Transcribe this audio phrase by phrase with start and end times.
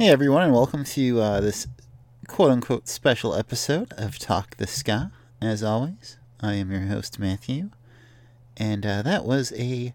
[0.00, 1.66] Hey everyone, and welcome to uh, this
[2.28, 5.10] quote unquote special episode of Talk the Ska.
[5.40, 7.70] As always, I am your host Matthew,
[8.56, 9.92] and uh, that was a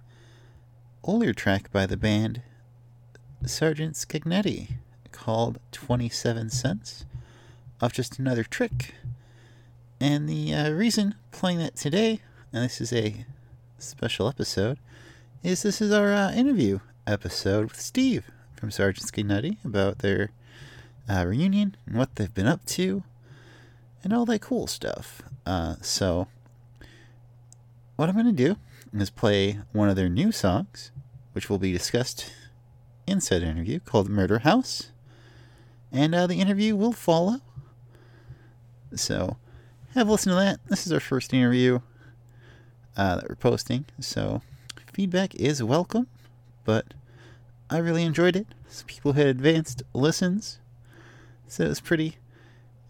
[1.05, 2.41] older track by the band
[3.45, 4.71] Sergeant Scagnetti
[5.13, 7.05] called 27 Cents
[7.79, 8.95] off just another trick.
[10.01, 12.19] And the uh, reason playing that today,
[12.51, 13.25] and this is a
[13.77, 14.79] special episode,
[15.43, 18.29] is this is our uh, interview episode with Steve
[18.63, 20.31] from Sergeant Scagnetti about their
[21.09, 23.03] uh, reunion and what they've been up to
[24.05, 25.21] and all that cool stuff.
[25.45, 26.29] Uh, so,
[27.97, 28.55] what I'm going to do
[28.93, 30.91] is play one of their new songs,
[31.33, 32.31] which will be discussed
[33.05, 34.93] in said interview, called Murder House.
[35.91, 37.41] And uh, the interview will follow.
[38.95, 39.35] So,
[39.93, 40.59] have a listen to that.
[40.69, 41.81] This is our first interview
[42.95, 43.83] uh, that we're posting.
[43.99, 44.41] So,
[44.93, 46.07] feedback is welcome,
[46.63, 46.93] but
[47.69, 48.47] I really enjoyed it.
[48.67, 50.59] Some people had advanced listens,
[51.47, 52.17] so it was pretty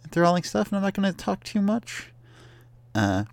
[0.03, 2.11] enthralling stuff, and I'm not going to talk too much.
[2.93, 3.23] Uh,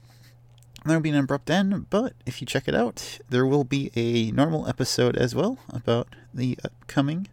[0.85, 4.31] there'll be an abrupt end, but if you check it out, there will be a
[4.31, 7.29] normal episode as well about the upcoming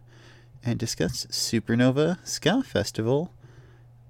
[0.64, 3.32] and discuss Supernova Ska Festival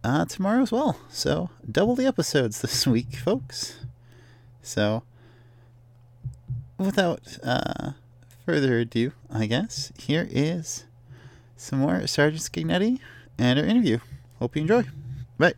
[0.02, 0.98] uh, tomorrow as well.
[1.08, 3.84] So, double the episodes this week, folks.
[4.62, 5.02] So,
[6.78, 7.92] without uh,
[8.48, 10.86] further ado, I guess, here is
[11.58, 12.98] some more Sergeant Scagnetti
[13.36, 13.98] and our interview.
[14.38, 14.84] Hope you enjoy.
[15.36, 15.52] Bye.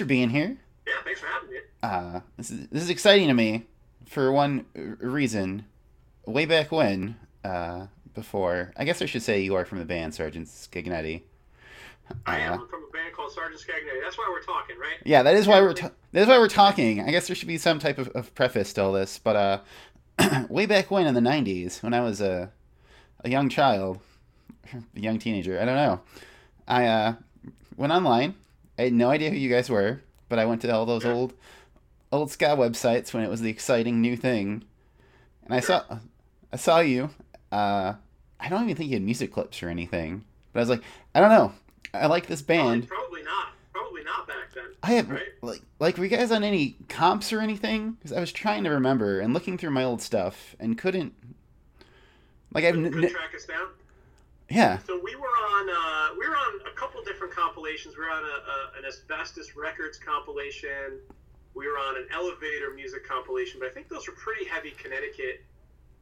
[0.00, 0.56] For being here.
[0.86, 1.56] Yeah, thanks for having me.
[1.82, 3.66] Uh, this is this is exciting to me
[4.06, 5.66] for one reason.
[6.24, 10.14] Way back when, uh, before I guess I should say you are from the band
[10.14, 11.20] Sergeant Scagnetti.
[12.24, 14.00] I Uh, am from a band called Sergeant Scagnetti.
[14.02, 14.96] That's why we're talking, right?
[15.04, 17.02] Yeah, that is why we're ta- that is why we're talking.
[17.02, 20.44] I guess there should be some type of, of preface to all this, but uh,
[20.48, 22.50] way back when in the '90s, when I was a
[23.22, 23.98] a young child,
[24.72, 26.00] a young teenager, I don't know,
[26.66, 27.14] I uh,
[27.76, 28.36] went online.
[28.80, 30.00] I had no idea who you guys were,
[30.30, 31.34] but I went to all those old
[32.10, 34.64] old ska websites when it was the exciting new thing,
[35.44, 35.84] and I saw
[36.52, 37.10] I saw you.
[37.52, 37.94] Uh,
[38.40, 40.82] I don't even think you had music clips or anything, but I was like,
[41.14, 41.52] I don't know.
[41.92, 42.88] I like this band.
[42.88, 43.48] Probably, probably not.
[43.72, 44.64] Probably not back then.
[44.82, 45.22] I have Right.
[45.42, 47.92] like like were you guys on any comps or anything?
[47.92, 51.12] Because I was trying to remember and looking through my old stuff and couldn't.
[52.54, 53.68] Like I've Couldn't n- track us down.
[54.50, 57.96] Yeah So we were on uh, we were on a couple different compilations.
[57.96, 60.98] We were on a, a, an Asbestos Records compilation.
[61.54, 65.42] We were on an Elevator music compilation, but I think those were pretty heavy Connecticut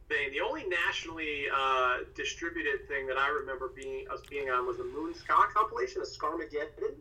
[0.08, 0.32] thing.
[0.32, 4.84] The only nationally uh, distributed thing that I remember being us being on was the
[4.84, 6.94] Moon Ska compilation, a Skarmageddon,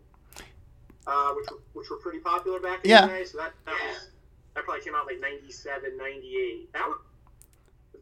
[1.07, 3.01] uh, which were, which were pretty popular back in Yeah.
[3.07, 3.25] the day.
[3.25, 4.09] So that that was
[4.55, 6.73] that probably came out like 97, 98.
[6.73, 6.97] That would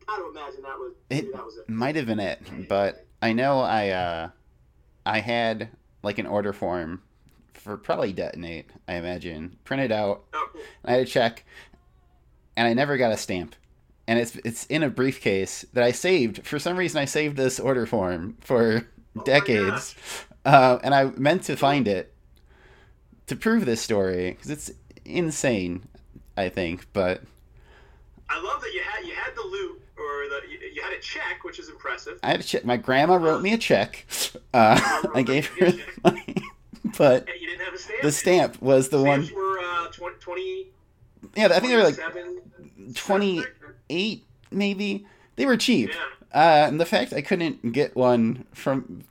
[0.07, 1.69] I gotta imagine that was it that was it.
[1.69, 4.29] might have been it, but I know I uh
[5.05, 5.69] I had
[6.03, 7.01] like an order form
[7.53, 8.69] for probably detonate.
[8.87, 10.23] I imagine printed out.
[10.33, 10.61] Oh, cool.
[10.83, 11.45] I had to check,
[12.55, 13.55] and I never got a stamp.
[14.07, 16.45] And it's it's in a briefcase that I saved.
[16.45, 19.95] For some reason, I saved this order form for my decades,
[20.45, 22.13] uh, and I meant to find it
[23.27, 24.71] to prove this story because it's
[25.03, 25.87] insane.
[26.37, 27.23] I think, but
[28.29, 29.74] I love that you had you had the loot
[30.41, 32.19] the you, had a check, which is impressive.
[32.23, 32.65] I had to check.
[32.65, 34.05] My grandma wrote me a check.
[34.53, 34.79] Uh,
[35.15, 36.35] I gave her the money,
[36.97, 38.01] but And you didn't have a stamp.
[38.01, 39.23] the stamp was the one.
[39.25, 40.67] Stamps were uh, 20, 20
[41.35, 41.99] Yeah, I think they were like
[42.95, 43.43] twenty
[43.89, 45.05] eight, maybe.
[45.35, 45.89] They were cheap.
[45.89, 45.99] Yeah.
[46.33, 49.03] Uh, and the fact I couldn't get one from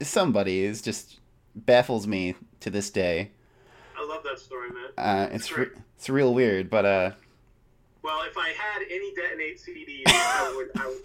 [0.00, 1.18] somebody is just
[1.54, 3.30] baffles me to this day.
[3.98, 4.90] I love that story, man.
[4.98, 7.10] Uh, it's re- it's real weird, but uh,
[8.06, 11.02] Well, if I had any detonate CDs, I would I would,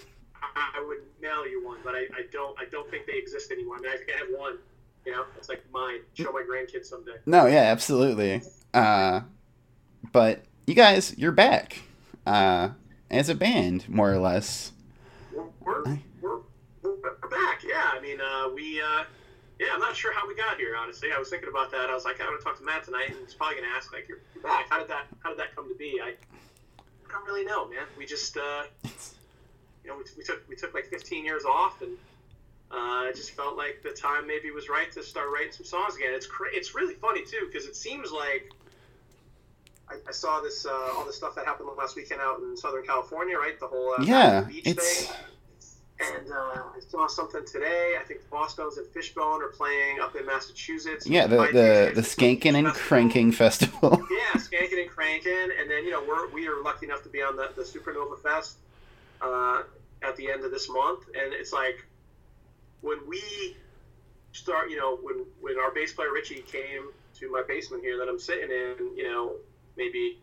[0.56, 3.78] I would mail you one, but I, I don't I don't think they exist anymore.
[3.78, 4.60] I mean, I think I have one.
[5.08, 6.02] You know, it's like mine.
[6.14, 7.14] Show my grandkids someday.
[7.26, 8.44] no, yeah, absolutely.
[8.72, 9.22] Uh,
[10.12, 11.82] but you guys, you're back
[12.28, 12.70] uh,
[13.10, 14.72] as a band, more or less.
[15.34, 15.84] We're we're,
[16.22, 17.64] we're, back.
[17.68, 18.80] Yeah, I mean, uh, we.
[18.80, 19.06] Uh,
[19.60, 20.76] yeah, I'm not sure how we got here.
[20.80, 21.90] Honestly, I was thinking about that.
[21.90, 23.92] I was like, I want to talk to Matt tonight, and he's probably gonna ask
[23.92, 24.68] like, "You're, you're back.
[24.70, 26.14] How did that How did that come to be?" I,
[27.12, 27.86] I don't really know, man.
[27.98, 28.64] We just, uh,
[29.84, 31.92] you know, we, we took we took like 15 years off, and
[32.72, 35.96] uh, it just felt like the time maybe was right to start writing some songs
[35.96, 36.14] again.
[36.14, 38.52] It's cra- it's really funny too because it seems like.
[39.90, 42.86] I, I saw this uh, all the stuff that happened last weekend out in Southern
[42.86, 43.60] California, right?
[43.60, 45.16] The whole uh, Yeah, beach it's thing.
[46.02, 47.96] And uh, I saw something today.
[48.00, 51.08] I think the Bosstones and Fishbone are playing up in Massachusetts.
[51.08, 54.02] yeah the the the skanking and cranking festival.
[54.12, 57.22] Yeah, skanking and cranking, and then you know we're we are lucky enough to be
[57.22, 58.58] on the, the Supernova Fest
[59.22, 59.64] uh,
[60.02, 61.86] at the end of this month, and it's like
[62.82, 63.22] when we
[64.32, 66.90] start, you know, when when our bass player Richie came
[67.20, 69.36] to my basement here that I'm sitting in, you know,
[69.78, 70.20] maybe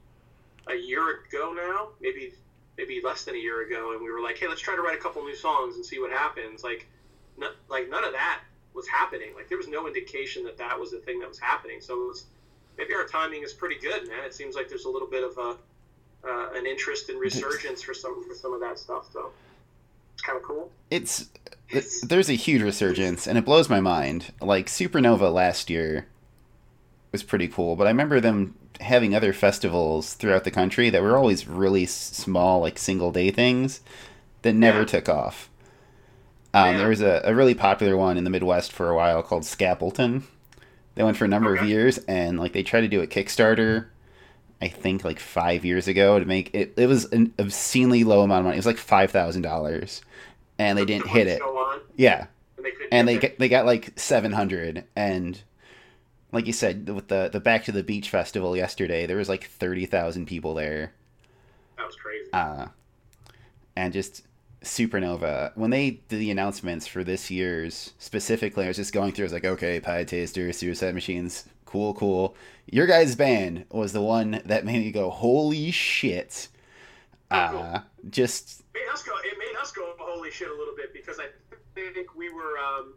[0.68, 2.32] a year ago now, maybe
[2.78, 4.97] maybe less than a year ago, and we were like, hey, let's try to write
[4.97, 6.62] a couple new songs and see what happens.
[6.62, 6.87] Like,
[7.37, 8.40] n- like none of that
[8.73, 9.35] was happening.
[9.35, 11.80] Like there was no indication that that was the thing that was happening.
[11.80, 12.25] So it was
[12.78, 14.25] maybe our timing is pretty good, man.
[14.25, 15.56] It seems like there's a little bit of a
[16.26, 19.08] uh, an interest and resurgence for some for some of that stuff.
[19.12, 19.30] So
[20.14, 20.70] it's kind of cool.
[21.68, 26.06] it's there's a huge resurgence and it blows my mind like supernova last year
[27.12, 31.16] was pretty cool but i remember them having other festivals throughout the country that were
[31.16, 33.80] always really small like single day things
[34.42, 34.84] that never Yeah.
[34.84, 35.50] took off.
[36.54, 36.78] Um, Yeah.
[36.78, 40.22] there was a, a really popular one in the midwest for a while called Skappleton.
[40.94, 43.86] They went for a number of years and like they tried to do a kickstarter
[44.62, 48.40] i think like five years ago to make it it was an obscenely low amount
[48.40, 48.56] of money.
[48.56, 50.00] It was like $5000
[50.60, 51.40] and they didn't hit it.
[51.96, 55.40] yeah, and they and they they got like 700 and
[56.32, 59.44] like you said with the the Back to the Beach festival yesterday, there was like
[59.44, 60.92] 30,000 people there.
[61.76, 62.30] that was crazy.
[62.32, 62.66] Uh,
[63.76, 64.25] and just
[64.62, 69.25] Supernova when they did the announcements for this year's specifically, I was just going through.
[69.25, 72.35] I was like, okay, Pietasters, Suicide Machines, cool, cool.
[72.66, 76.49] Your guys' band was the one that made me go, holy shit.
[77.30, 77.80] Uh,
[78.11, 79.12] just It made us go.
[79.25, 81.26] It made us go holy shit a little bit because I
[81.75, 82.94] think we were, um,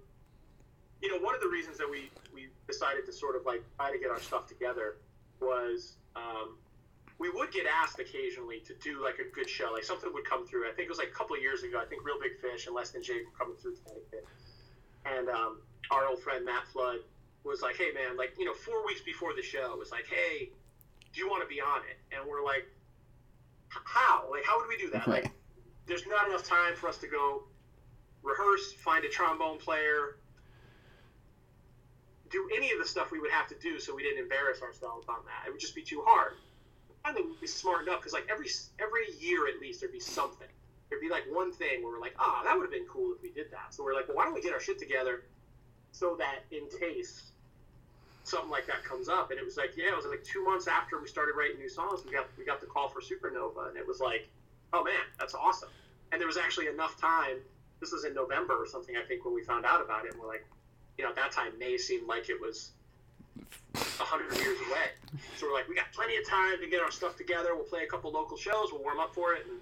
[1.01, 3.91] you know, one of the reasons that we we decided to sort of like try
[3.91, 4.98] to get our stuff together
[5.39, 6.58] was um,
[7.17, 10.46] we would get asked occasionally to do like a good show, like something would come
[10.48, 10.70] through.
[10.70, 11.79] I think it was like a couple of years ago.
[11.81, 14.25] I think Reel Big Fish and Less Than Jake were coming through Connecticut,
[15.05, 17.00] and um, our old friend Matt Flood
[17.43, 20.50] was like, "Hey man, like you know, four weeks before the show, was like, hey,
[21.13, 22.70] do you want to be on it?" And we're like,
[23.70, 24.29] "How?
[24.29, 25.08] Like, how would we do that?
[25.08, 25.31] Like,
[25.88, 27.43] there's not enough time for us to go
[28.22, 30.21] rehearse, find a trombone player."
[32.32, 35.08] Do any of the stuff we would have to do so we didn't embarrass ourselves
[35.10, 35.48] on that.
[35.48, 36.34] It would just be too hard.
[37.04, 38.48] I think we smartened up because like every
[38.80, 40.48] every year at least there'd be something.
[40.90, 43.22] There'd be like one thing where we're like, ah, that would have been cool if
[43.22, 43.74] we did that.
[43.74, 45.24] So we're like, well, why don't we get our shit together
[45.92, 47.32] so that in case
[48.24, 49.32] something like that comes up?
[49.32, 51.70] And it was like, yeah, it was like two months after we started writing new
[51.70, 54.30] songs, we got we got the call for Supernova, and it was like,
[54.74, 55.70] oh man, that's awesome.
[56.12, 57.38] And there was actually enough time.
[57.80, 60.12] This was in November or something, I think, when we found out about it.
[60.12, 60.46] And we're like,
[60.98, 62.72] you know, at that time May seemed like it was
[63.76, 64.92] a hundred years away.
[65.38, 67.56] So we're like, we got plenty of time to get our stuff together.
[67.56, 68.70] We'll play a couple local shows.
[68.72, 69.60] We'll warm up for it, and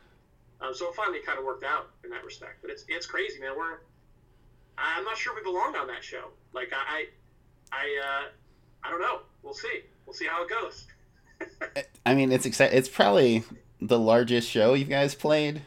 [0.62, 2.62] um, so it finally kind of worked out in that respect.
[2.62, 3.52] But it's it's crazy, man.
[3.58, 3.80] We're
[4.78, 6.30] I'm not sure we belong on that show.
[6.54, 7.06] Like I
[7.72, 8.28] I uh,
[8.84, 9.22] I don't know.
[9.44, 9.82] We'll see.
[10.06, 10.88] We'll see how it goes.
[12.06, 12.78] I mean, it's exciting.
[12.78, 13.44] It's probably
[13.82, 15.62] the largest show you guys played.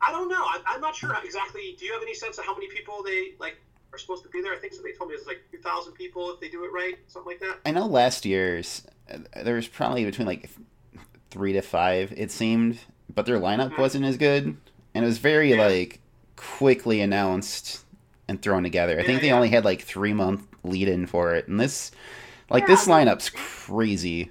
[0.00, 0.42] I don't know.
[0.42, 1.74] I, I'm not sure exactly.
[1.78, 3.56] Do you have any sense of how many people they like
[3.96, 4.52] are supposed to be there?
[4.52, 4.82] I think so.
[4.82, 7.58] They told me it's like 2,000 people if they do it right, something like that.
[7.64, 10.50] I know last year's uh, there was probably between like
[11.30, 12.12] three to five.
[12.16, 12.78] It seemed,
[13.14, 13.78] but their lineup Mhm.
[13.78, 14.44] wasn't as good,
[14.94, 15.66] and it was very Yeah.
[15.66, 16.00] like
[16.36, 17.84] quickly announced
[18.28, 18.98] and thrown together.
[19.00, 19.36] I think they yeah.
[19.36, 21.90] only had like three month lead in for it, and this
[22.50, 24.30] like Yeah, this lineup's crazy.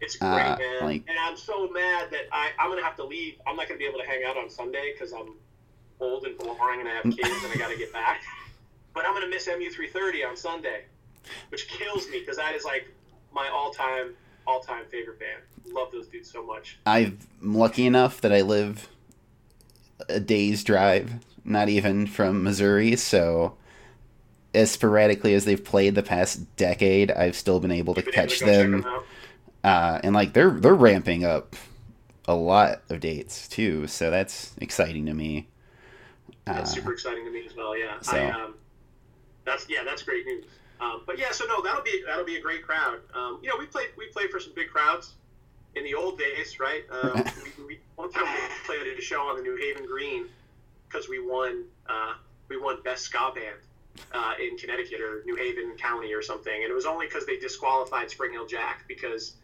[0.00, 0.84] It's great, Uh, man.
[0.84, 3.36] like- and I'm so mad that I, I'm going to have to leave.
[3.46, 5.34] I'm not going to be able to hang out on Sunday because I'm
[5.98, 8.20] old and boring and I have kids and I got to get back.
[8.94, 10.84] But I'm going to miss MU330 on Sunday,
[11.50, 12.86] which kills me because that is like
[13.32, 14.14] my all-time,
[14.46, 15.42] all-time favorite band.
[15.74, 16.78] Love those dudes so much.
[16.86, 18.88] I'm lucky enough that I live
[20.08, 21.12] a day's drive,
[21.44, 23.56] not even from Missouri, so
[24.54, 28.38] as sporadically as they've played the past decade, I've still been able to been catch
[28.40, 28.84] go check them.
[28.84, 29.04] out.
[29.64, 31.56] Uh, and like they're they're ramping up
[32.28, 35.48] a lot of dates too, so that's exciting to me.
[36.46, 37.76] Uh, That's super exciting to me as well.
[37.76, 38.54] Yeah, so- I, um,
[39.44, 40.44] that's yeah, that's great news.
[40.80, 43.00] Um, but yeah, so no, that'll be that'll be a great crowd.
[43.14, 45.14] Um, you know, we played we played for some big crowds
[45.76, 46.84] in the old days, right?
[46.90, 47.24] Um,
[47.58, 50.26] we, we, one time we played a show on the New Haven Green
[50.88, 52.14] because we won uh,
[52.48, 53.60] we won best ska band
[54.12, 57.36] uh, in Connecticut or New Haven County or something, and it was only because they
[57.36, 59.34] disqualified Spring Heeled Jack because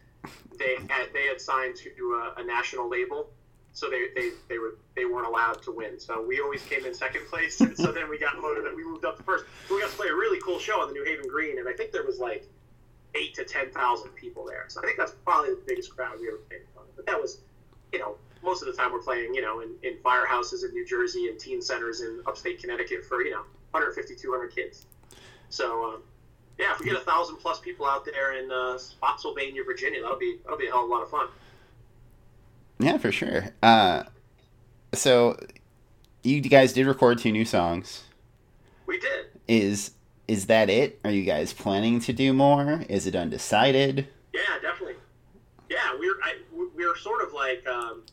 [0.57, 3.29] they had they had signed to a, a national label,
[3.73, 5.99] so they, they, they were they weren't allowed to win.
[5.99, 8.63] So we always came in second place, and so then we got voted.
[8.75, 9.45] We moved up to first.
[9.67, 11.67] So we got to play a really cool show on the New Haven Green, and
[11.67, 12.47] I think there was like
[13.15, 14.65] eight to ten thousand people there.
[14.67, 16.83] So I think that's probably the biggest crowd we ever played On.
[16.95, 17.39] But that was,
[17.93, 20.85] you know, most of the time we're playing, you know, in, in firehouses in New
[20.85, 24.85] Jersey and teen centers in upstate Connecticut for you know 150, 200 kids.
[25.49, 25.93] So.
[25.93, 26.03] Um,
[26.59, 30.19] yeah, if we get a thousand plus people out there in uh, Spotsylvania, Virginia, that'll
[30.19, 31.27] be that'll be a hell of a lot of fun.
[32.81, 33.49] Yeah, for sure.
[33.61, 34.03] Uh,
[34.93, 35.37] so
[36.23, 38.03] you guys did record two new songs.
[38.85, 39.27] We did.
[39.47, 39.91] Is
[40.27, 40.99] is that it?
[41.03, 42.83] Are you guys planning to do more?
[42.87, 44.07] Is it undecided?
[44.33, 44.95] Yeah, definitely.
[45.69, 46.35] Yeah, we're I,
[46.75, 48.03] we're sort of like um,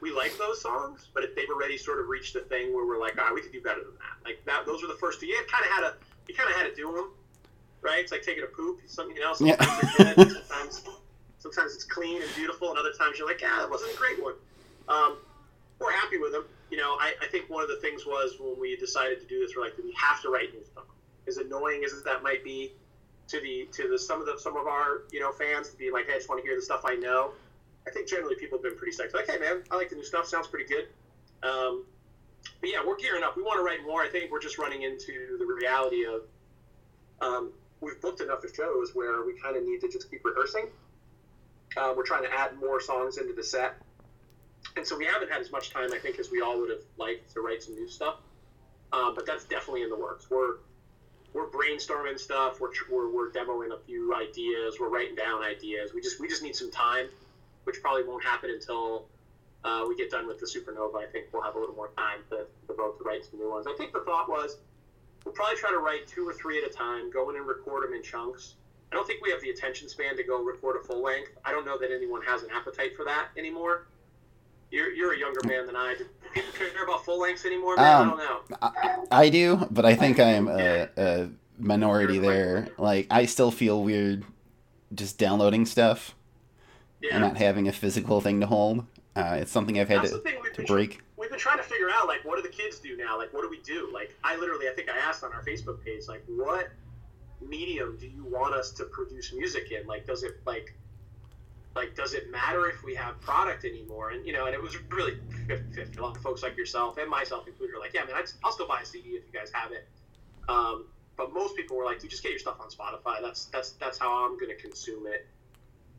[0.00, 3.00] we like those songs, but if they've already sort of reached the thing where we're
[3.00, 4.28] like, ah, we could do better than that.
[4.28, 5.26] Like that, those were the first two.
[5.26, 5.94] Yeah, kind of had a
[6.28, 7.10] you kind of had to do them,
[7.82, 8.00] right?
[8.00, 8.80] It's like taking a poop.
[8.86, 9.40] Something else.
[9.40, 9.56] Yeah.
[9.62, 10.42] Sometimes they're good.
[10.46, 10.84] Sometimes,
[11.44, 14.22] sometimes it's clean and beautiful, and other times you're like, yeah, that wasn't a great
[14.22, 14.32] one.
[14.88, 15.18] Um,
[15.78, 16.46] we're happy with them.
[16.70, 19.38] You know, I, I think one of the things was when we decided to do
[19.40, 20.84] this, we're like, we have to write new stuff.
[21.28, 22.72] As annoying as that might be
[23.28, 25.90] to the to the some of the some of our you know fans to be
[25.90, 27.32] like, hey, I just want to hear the stuff I know.
[27.86, 29.14] I think generally people have been pretty psyched.
[29.14, 30.26] Like, hey, man, I like the new stuff.
[30.26, 30.88] Sounds pretty good.
[31.42, 31.84] Um,
[32.60, 33.36] but yeah, we're gearing up.
[33.36, 34.02] We want to write more.
[34.02, 36.22] I think we're just running into the reality of
[37.20, 40.68] um, we've booked enough of shows where we kind of need to just keep rehearsing.
[41.76, 43.74] Uh, we're trying to add more songs into the set,
[44.76, 46.82] and so we haven't had as much time, I think, as we all would have
[46.98, 48.16] liked to write some new stuff.
[48.92, 50.30] Um, but that's definitely in the works.
[50.30, 50.56] We're
[51.32, 52.60] we're brainstorming stuff.
[52.60, 54.76] We're, we're, we're demoing a few ideas.
[54.78, 55.92] We're writing down ideas.
[55.92, 57.08] We just we just need some time
[57.64, 59.06] which probably won't happen until
[59.64, 61.02] uh, we get done with the Supernova.
[61.02, 63.66] I think we'll have a little more time to to write some new ones.
[63.66, 64.58] I think the thought was
[65.24, 67.86] we'll probably try to write two or three at a time, go in and record
[67.86, 68.54] them in chunks.
[68.92, 71.32] I don't think we have the attention span to go record a full length.
[71.44, 73.88] I don't know that anyone has an appetite for that anymore.
[74.70, 75.94] You're, you're a younger man than I.
[75.98, 78.02] Do people care about full lengths anymore, man?
[78.02, 78.68] Um, I don't know.
[79.10, 82.68] I, I do, but I think I'm a, a minority there.
[82.78, 84.24] Like, I still feel weird
[84.94, 86.14] just downloading stuff
[87.00, 87.14] Yeah.
[87.14, 88.84] and not having a physical thing to hold.
[89.16, 91.00] Uh, it's something I've had That's to, to break.
[91.16, 93.16] we've been trying to figure out, like, what do the kids do now?
[93.16, 93.88] Like, what do we do?
[93.92, 96.68] Like, I literally, I think I asked on our Facebook page, like, what
[97.48, 99.86] medium do you want us to produce music in?
[99.86, 100.74] Like, does it, like,
[101.74, 104.10] like, does it matter if we have product anymore?
[104.10, 107.10] And, you know, and it was really 50 A lot of folks like yourself and
[107.10, 109.50] myself included are like, yeah, man, I'd, I'll still buy a CD if you guys
[109.52, 109.88] have it.
[110.48, 113.20] Um, but most people were like, you just get your stuff on Spotify.
[113.20, 115.26] That's, that's, that's how I'm going to consume it.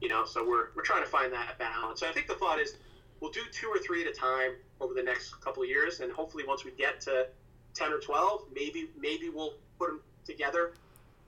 [0.02, 2.02] You know, so we're, we're trying to find that balance.
[2.02, 2.76] So I think the thought is,
[3.20, 6.12] we'll do two or three at a time over the next couple of years, and
[6.12, 7.28] hopefully once we get to
[7.74, 10.74] ten or twelve, maybe maybe we'll put them together,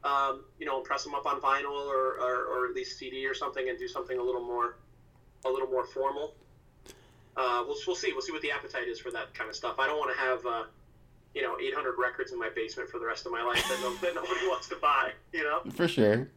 [0.03, 3.33] um, you know, press them up on vinyl or, or, or at least CD or
[3.33, 4.75] something, and do something a little more
[5.45, 6.33] a little more formal.
[7.35, 8.11] Uh, we'll, we'll see.
[8.13, 9.79] We'll see what the appetite is for that kind of stuff.
[9.79, 10.63] I don't want to have uh,
[11.35, 13.93] you know 800 records in my basement for the rest of my life that, no,
[14.01, 15.11] that nobody wants to buy.
[15.33, 15.59] You know.
[15.73, 16.29] For sure.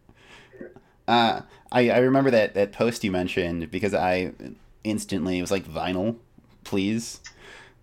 [1.09, 1.43] Uh,
[1.73, 4.33] I, I remember that, that post you mentioned because I
[4.85, 6.17] instantly was like, vinyl,
[6.63, 7.21] please.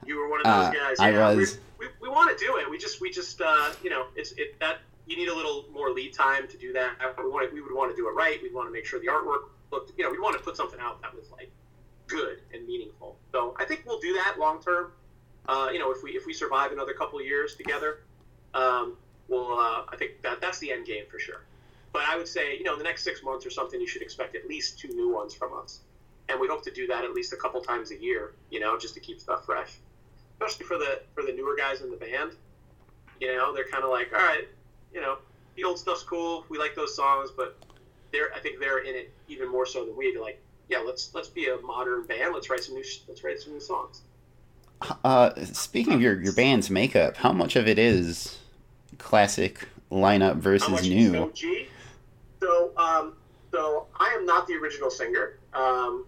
[0.06, 1.00] You were one of those Uh, guys.
[1.00, 1.60] I Yeah, was.
[1.78, 2.70] We, we, we want to do it.
[2.70, 4.78] We just we just uh, you know it's it that
[5.08, 6.96] you need a little more lead time to do that.
[7.18, 8.42] We want we would want to do it right.
[8.42, 9.98] We'd want to make sure the artwork looked.
[9.98, 11.52] You know, we want to put something out that was like
[12.08, 13.18] good and meaningful.
[13.32, 14.92] So I think we'll do that long term.
[15.48, 18.00] Uh, you know, if we if we survive another couple years together,
[18.54, 19.58] um, we'll.
[19.58, 21.44] Uh, I think that that's the end game for sure.
[21.94, 24.02] But I would say, you know, in the next six months or something, you should
[24.02, 25.80] expect at least two new ones from us,
[26.28, 28.34] and we hope to do that at least a couple times a year.
[28.52, 29.80] You know, just to keep stuff fresh
[30.40, 32.32] especially for the for the newer guys in the band.
[33.20, 34.48] You know, they're kind of like, all right,
[34.94, 35.18] you know,
[35.56, 36.46] the old stuff's cool.
[36.50, 37.58] We like those songs, but
[38.12, 40.14] they're I think they're in it even more so than we.
[40.14, 42.34] They're like, yeah, let's let's be a modern band.
[42.34, 44.02] Let's write some new let's write some new songs.
[45.04, 48.38] Uh, speaking of your, your band's makeup, how much of it is
[49.00, 51.32] classic lineup versus new?
[52.40, 53.14] So um,
[53.52, 55.40] so I am not the original singer.
[55.54, 56.06] Um,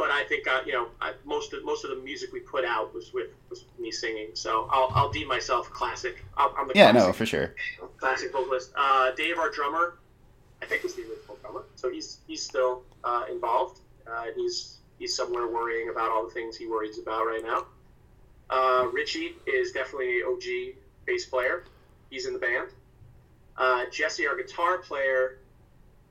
[0.00, 2.64] but I think uh, you know I, most of most of the music we put
[2.64, 4.28] out was with was me singing.
[4.32, 6.24] So I'll, I'll deem myself classic.
[6.38, 7.54] I'm I'm the Yeah, classic no, for sure.
[7.98, 8.72] classic vocalist.
[8.76, 9.98] Uh, Dave, our drummer,
[10.62, 13.80] I think is the original drummer, so he's he's still uh, involved.
[14.10, 17.66] Uh, he's he's somewhere worrying about all the things he worries about right now.
[18.48, 21.64] Uh, Richie is definitely OG bass player.
[22.08, 22.68] He's in the band.
[23.56, 25.38] Uh, Jesse, our guitar player,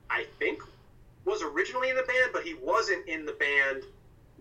[0.08, 0.62] I think
[1.24, 3.84] was originally in the band, but he wasn't in the band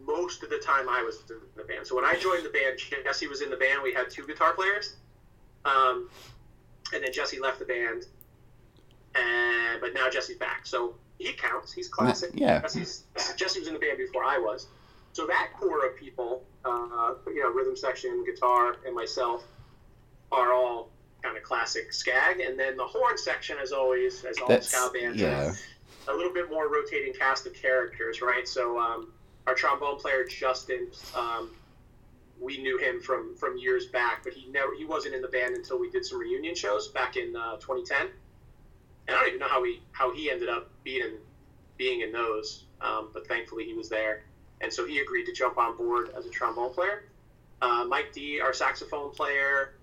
[0.06, 1.86] most of the time I was in the band.
[1.86, 3.82] So when I joined the band, Jesse was in the band.
[3.84, 4.96] We had two guitar players.
[5.66, 6.10] Um,
[6.94, 8.06] and then Jesse left the band,
[9.14, 11.74] and but now Jesse's back, so he counts.
[11.74, 12.32] He's classic.
[12.34, 12.62] Yeah.
[12.62, 13.04] Jesse's,
[13.36, 14.68] Jesse was in the band before I was,
[15.12, 19.44] so that core of people, uh, you know, rhythm section, guitar, and myself,
[20.32, 20.90] are all
[21.22, 24.90] kind of classic skag, and then the horn section, as always, as all That's ska
[24.94, 25.54] bands, yeah.
[26.10, 28.48] A little bit more rotating cast of characters, right?
[28.48, 29.14] So um,
[29.48, 31.52] our trombone player Justin, um,
[32.40, 35.56] we knew him from from years back, but he never he wasn't in the band
[35.56, 38.08] until we did some reunion shows back in uh, 2010.
[39.08, 41.18] And I don't even know how we how he ended up being in,
[41.78, 44.24] being in those, um, but thankfully he was there,
[44.62, 47.04] and so he agreed to jump on board as a trombone player.
[47.62, 49.76] Uh, Mike D, our saxophone player,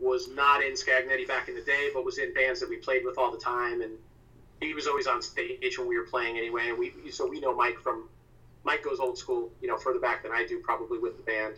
[0.00, 3.04] was not in Scagnetti back in the day, but was in bands that we played
[3.04, 3.92] with all the time, and
[4.60, 6.68] he was always on stage when we were playing anyway.
[6.68, 8.08] And we so we know Mike from
[8.64, 11.54] Mike goes old school, you know, further back than I do, probably with the band.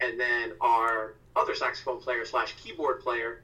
[0.00, 3.42] And then our other saxophone player slash keyboard player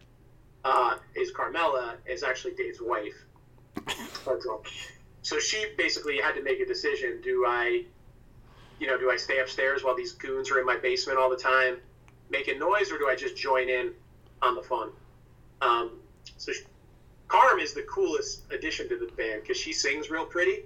[0.64, 3.14] uh, is Carmela, is actually Dave's wife.
[5.22, 7.84] So she basically had to make a decision: do I,
[8.78, 11.36] you know, do I stay upstairs while these goons are in my basement all the
[11.36, 11.78] time,
[12.28, 13.92] making noise, or do I just join in
[14.42, 14.90] on the fun?
[15.62, 15.92] Um,
[16.36, 16.60] so she,
[17.28, 20.64] Carm is the coolest addition to the band because she sings real pretty,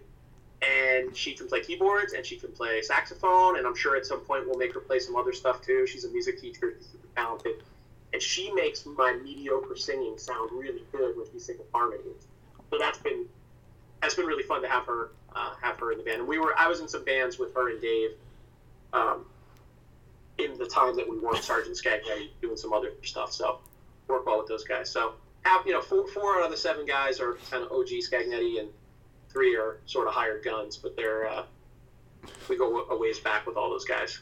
[0.62, 3.58] and she can play keyboards and she can play saxophone.
[3.58, 5.86] And I'm sure at some point we'll make her play some other stuff too.
[5.86, 7.62] She's a music teacher, super talented,
[8.12, 12.26] and she makes my mediocre singing sound really good when we sing in harmonies.
[12.70, 13.26] So that's been
[14.02, 16.20] that's been really fun to have her uh, have her in the band.
[16.20, 18.10] And we were I was in some bands with her and Dave.
[18.92, 19.26] Um,
[20.38, 23.58] in the time that we weren't Sergeant Scagnetti doing some other stuff, so
[24.06, 24.88] work well with those guys.
[24.88, 25.14] So
[25.66, 28.68] you know four, four out of the seven guys are kind of OG Scagnetti, and
[29.28, 31.44] three are sort of hired guns, but they're uh,
[32.48, 34.20] we go a ways back with all those guys.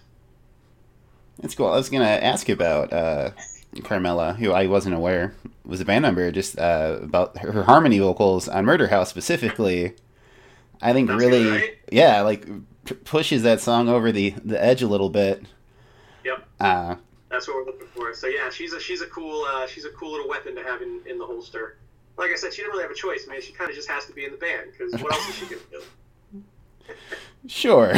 [1.39, 1.67] That's cool.
[1.67, 3.31] I was gonna ask you about uh,
[3.85, 8.49] Carmela, who I wasn't aware was a band member, just uh, about her harmony vocals
[8.49, 9.95] on Murder House specifically.
[10.81, 11.79] I think That's really, good, right?
[11.91, 12.47] yeah, like
[12.85, 15.43] p- pushes that song over the the edge a little bit.
[16.25, 16.47] Yep.
[16.61, 16.97] Uh,
[17.37, 18.15] That's what we're looking for.
[18.15, 20.81] So yeah, she's a she's a cool uh, she's a cool little weapon to have
[20.81, 21.77] in, in the holster.
[22.17, 23.43] Like I said, she didn't really have a choice, man.
[23.43, 25.45] She kind of just has to be in the band because what else is she
[25.45, 26.95] gonna do?
[27.47, 27.93] sure,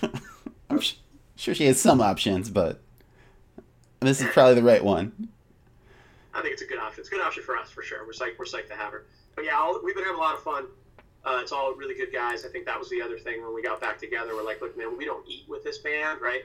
[0.70, 0.94] I'm sh-
[1.36, 2.80] sure she has some options, but
[4.00, 5.28] this is probably the right one.
[6.32, 7.00] I think it's a good option.
[7.00, 8.06] It's a good option for us for sure.
[8.06, 9.04] We're psyched we're psyched to have her.
[9.36, 10.64] But yeah, all, we've been having a lot of fun.
[11.26, 12.46] Uh, it's all really good guys.
[12.46, 14.34] I think that was the other thing when we got back together.
[14.34, 16.44] We're like, look, man, we don't eat with this band, right?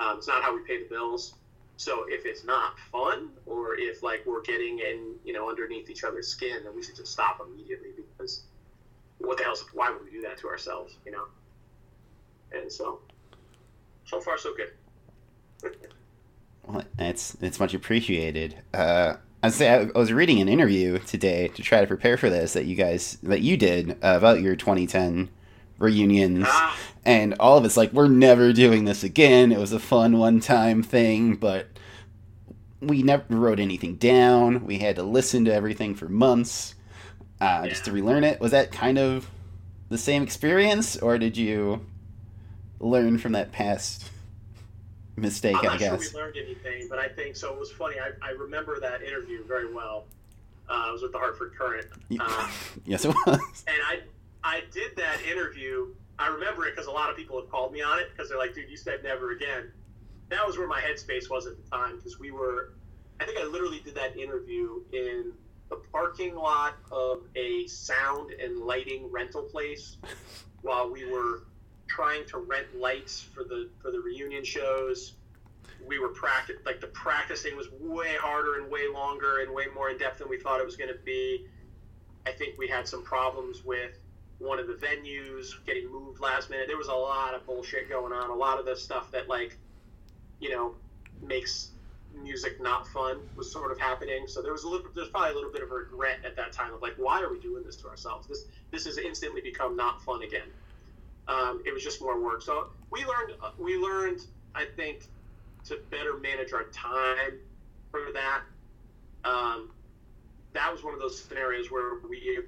[0.00, 1.34] Um, it's not how we pay the bills.
[1.82, 6.04] So if it's not fun, or if like we're getting in, you know, underneath each
[6.04, 8.42] other's skin, then we should just stop immediately because
[9.18, 11.24] what the hell's why would we do that to ourselves, you know?
[12.52, 13.00] And so,
[14.04, 15.72] so far so good.
[16.64, 18.54] Well, it's it's much appreciated.
[18.72, 22.52] Uh, I say I, was reading an interview today to try to prepare for this
[22.52, 25.28] that you guys that you did about your 2010
[25.82, 26.46] reunions,
[27.04, 29.52] and all of it's like we're never doing this again.
[29.52, 31.66] It was a fun one time thing, but
[32.80, 34.64] we never wrote anything down.
[34.64, 36.74] We had to listen to everything for months
[37.40, 38.40] uh, just to relearn it.
[38.40, 39.28] Was that kind of
[39.88, 41.84] the same experience, or did you
[42.80, 44.10] learn from that past
[45.16, 45.56] mistake?
[45.58, 46.14] I'm I not sure guess.
[46.14, 47.52] we learned anything, but I think so.
[47.52, 47.96] It was funny.
[47.98, 50.04] I, I remember that interview very well.
[50.68, 51.86] Uh, I was with the Hartford Courant,
[52.20, 52.48] uh,
[52.86, 53.64] yes, it was.
[53.66, 54.00] and I
[54.44, 55.94] I did that interview.
[56.18, 58.38] I remember it because a lot of people have called me on it because they're
[58.38, 59.72] like, "Dude, you said never again."
[60.28, 62.74] That was where my headspace was at the time because we were.
[63.20, 65.32] I think I literally did that interview in
[65.70, 69.96] the parking lot of a sound and lighting rental place
[70.62, 71.44] while we were
[71.86, 75.14] trying to rent lights for the for the reunion shows
[75.86, 79.90] we were practice like the practicing was way harder and way longer and way more
[79.90, 81.46] in depth than we thought it was going to be.
[82.26, 83.98] I think we had some problems with
[84.42, 86.66] one of the venues getting moved last minute.
[86.66, 88.30] There was a lot of bullshit going on.
[88.30, 89.56] A lot of the stuff that like,
[90.40, 90.74] you know,
[91.22, 91.70] makes
[92.14, 94.24] music not fun was sort of happening.
[94.26, 96.74] So there was a little, there's probably a little bit of regret at that time
[96.74, 98.26] of like, why are we doing this to ourselves?
[98.26, 100.48] This this has instantly become not fun again.
[101.28, 102.42] Um, it was just more work.
[102.42, 105.04] So we learned we learned I think
[105.66, 107.38] to better manage our time
[107.90, 108.42] for that.
[109.24, 109.70] Um,
[110.52, 112.40] that was one of those scenarios where we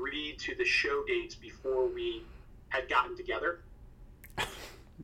[0.00, 2.22] agreed to the show dates before we
[2.70, 3.60] had gotten together.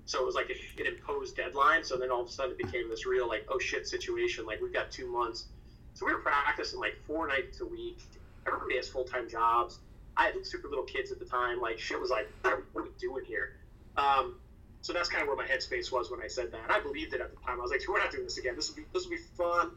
[0.07, 1.85] So it was like an imposed deadline.
[1.85, 4.47] So then all of a sudden it became this real like oh shit situation.
[4.47, 5.47] Like we've got two months.
[5.95, 7.99] So we were practicing like four nights a week.
[8.47, 9.81] Everybody has full time jobs.
[10.17, 11.61] I had super little kids at the time.
[11.61, 13.57] Like shit was like what are we, what are we doing here?
[13.97, 14.37] Um,
[14.83, 16.61] so that's kind of where my headspace was when I said that.
[16.63, 17.59] And I believed it at the time.
[17.59, 18.55] I was like, we're not doing this again.
[18.55, 19.73] This will be this will be fun.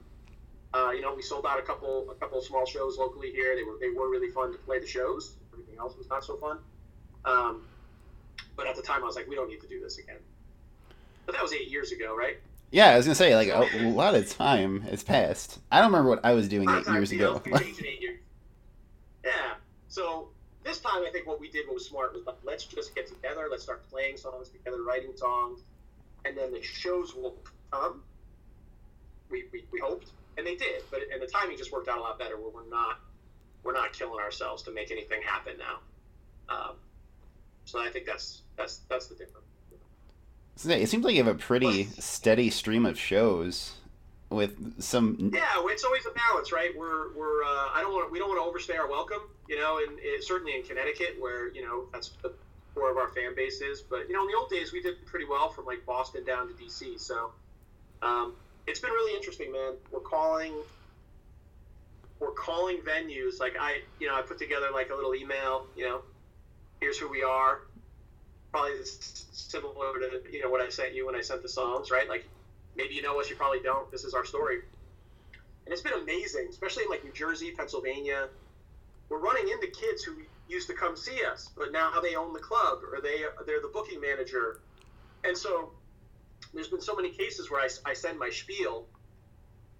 [0.73, 3.55] Uh, you know, we sold out a couple a couple of small shows locally here.
[3.55, 5.35] They were they were really fun to play the shows.
[5.51, 6.59] Everything else was not so fun.
[7.25, 7.63] Um,
[8.55, 10.19] but at the time, I was like, we don't need to do this again.
[11.25, 12.37] But that was eight years ago, right?
[12.71, 15.59] Yeah, I was gonna say like a, a lot of time has passed.
[15.71, 17.41] I don't remember what I was doing eight years ago.
[17.47, 18.19] eight years.
[19.25, 19.31] Yeah.
[19.87, 20.29] So
[20.63, 23.07] this time, I think what we did what was smart was like, let's just get
[23.07, 25.61] together, let's start playing songs together, writing songs,
[26.25, 27.35] and then the shows will
[27.71, 28.03] come.
[29.29, 32.01] We, we, we hoped, and they did, but and the timing just worked out a
[32.01, 32.37] lot better.
[32.37, 32.99] Where we're not
[33.63, 36.55] we're not killing ourselves to make anything happen now.
[36.55, 36.75] Um,
[37.65, 39.45] so I think that's that's that's the difference.
[40.55, 43.75] So it seems like you have a pretty steady stream of shows
[44.29, 45.31] with some.
[45.33, 46.71] Yeah, it's always a balance, right?
[46.75, 49.79] We're we're uh, I don't want we don't want to overstay our welcome, you know,
[49.85, 52.33] and it, certainly in Connecticut where you know that's the
[52.73, 53.81] core of our fan base is.
[53.81, 56.47] But you know, in the old days we did pretty well from like Boston down
[56.47, 56.99] to DC.
[56.99, 57.31] So
[58.01, 58.35] um,
[58.69, 59.73] it's been really interesting, man.
[59.91, 60.53] We're calling
[62.19, 65.85] we're calling venues like I you know I put together like a little email, you
[65.85, 66.01] know,
[66.79, 67.61] here's who we are.
[68.51, 72.07] Probably similar to you know what I sent you when I sent the songs, right?
[72.07, 72.27] Like
[72.75, 73.89] maybe you know us, you probably don't.
[73.91, 74.61] This is our story.
[75.65, 78.29] And it's been amazing, especially in like New Jersey, Pennsylvania.
[79.09, 80.13] We're running into kids who
[80.47, 83.71] used to come see us, but now they own the club or they they're the
[83.73, 84.59] booking manager.
[85.23, 85.71] And so
[86.53, 88.87] there's been so many cases where I, I send my spiel,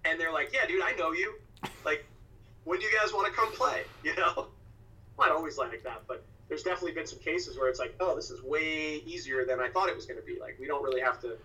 [0.04, 1.34] and they're like, "Yeah, dude, I know you.
[1.84, 2.04] Like,
[2.64, 4.48] when do you guys want to come play?" You know,
[5.18, 8.30] not always like that, but there's definitely been some cases where it's like, "Oh, this
[8.30, 11.00] is way easier than I thought it was going to be." Like, we don't really
[11.00, 11.36] have to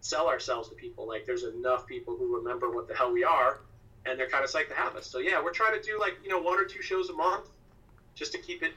[0.00, 1.06] sell ourselves to people.
[1.06, 3.60] Like, there's enough people who remember what the hell we are,
[4.06, 5.06] and they're kind of psyched to have us.
[5.06, 7.48] So yeah, we're trying to do like you know one or two shows a month,
[8.14, 8.72] just to keep it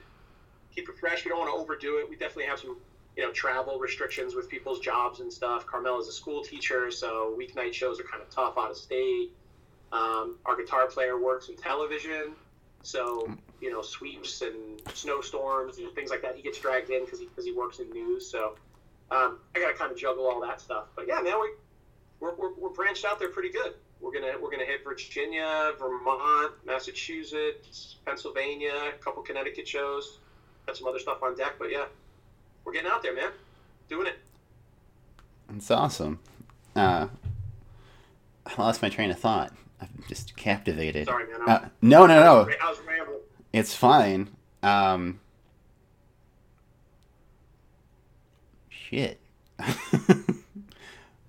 [0.74, 1.24] keep it fresh.
[1.24, 2.08] We don't want to overdo it.
[2.08, 2.76] We definitely have some
[3.16, 5.66] you know travel restrictions with people's jobs and stuff.
[5.66, 9.30] Carmel is a school teacher, so weeknight shows are kind of tough out of state.
[9.92, 12.32] Um, our guitar player works in television,
[12.82, 13.28] so
[13.60, 16.34] you know sweeps and snowstorms and things like that.
[16.34, 18.28] He gets dragged in because he because he works in news.
[18.28, 18.56] So
[19.10, 20.86] um, I got to kind of juggle all that stuff.
[20.96, 21.50] But yeah, man, we
[22.20, 23.74] we're, we're, we're branched out there pretty good.
[24.00, 30.18] We're gonna we're gonna hit Virginia, Vermont, Massachusetts, Pennsylvania, a couple Connecticut shows.
[30.66, 31.84] Got some other stuff on deck, but yeah,
[32.64, 33.30] we're getting out there, man.
[33.88, 34.18] Doing it.
[35.54, 36.20] It's awesome.
[36.74, 37.08] Uh,
[38.46, 39.52] I lost my train of thought.
[39.80, 41.06] I'm just captivated.
[41.06, 41.48] Sorry, man.
[41.48, 42.48] Uh, no, no, no.
[42.62, 43.18] I was rambling.
[43.52, 44.30] It's fine.
[44.62, 45.20] Um,
[48.68, 49.20] shit.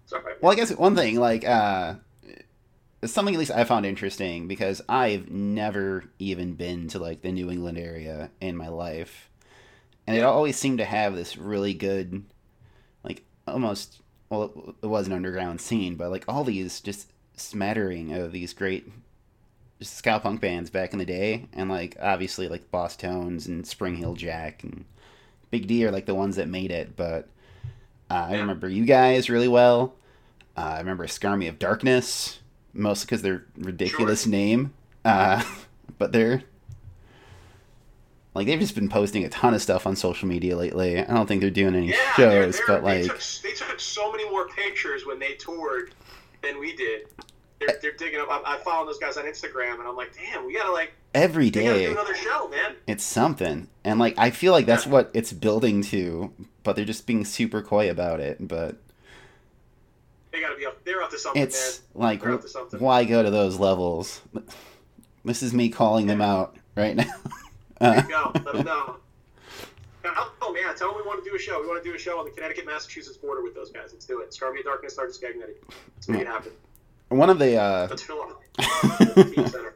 [0.06, 0.34] Sorry.
[0.42, 1.96] Well, I guess one thing, like, uh,
[3.04, 7.52] something at least I found interesting because I've never even been to like the New
[7.52, 9.30] England area in my life,
[10.08, 12.24] and it always seemed to have this really good,
[13.04, 18.32] like, almost well, it was an underground scene, but like all these just smattering of
[18.32, 18.90] these great
[19.80, 23.96] just ska punk bands back in the day, and like obviously like Bosstones and Spring
[23.96, 24.86] Heeled Jack and
[25.52, 27.28] Big D are like the ones that made it, but
[28.10, 29.96] uh, I remember you guys really well.
[30.58, 32.40] Uh, I remember Scarmy of Darkness,
[32.74, 34.74] mostly because their ridiculous name.
[35.04, 35.44] Uh,
[35.98, 36.44] but they're
[38.36, 41.00] like they've just been posting a ton of stuff on social media lately.
[41.00, 43.54] I don't think they're doing any Yeah, they're- shows, they're- but they like took, they
[43.54, 45.96] took so many more pictures when they toured
[46.44, 47.08] than we did.
[47.60, 47.74] They're, eh.
[47.82, 48.28] they're digging up.
[48.30, 51.50] I, I follow those guys on Instagram, and I'm like, damn, we gotta like, every
[51.50, 52.76] day do another show, man.
[52.86, 56.34] it's something, and like I feel like that's what it's building to.
[56.64, 58.46] But they're just being super coy about it.
[58.46, 58.76] But
[60.32, 60.84] They gotta be up.
[60.84, 62.02] They're up to something, it's man.
[62.08, 62.80] like up to something.
[62.82, 64.22] why go to those levels?
[65.24, 67.12] This is me calling them out right now.
[67.80, 68.32] There Uh, you go.
[68.34, 68.98] Let them know.
[70.48, 71.60] Oh, man, tell them we want to do a show.
[71.60, 73.90] We want to do a show on the Connecticut Massachusetts border with those guys.
[73.92, 74.28] Let's do it.
[74.40, 75.56] Of Darkness, Scagnetti.
[75.96, 76.52] Let's make it happen.
[77.10, 78.40] one of the uh, Let's fill up
[79.16, 79.74] the team center.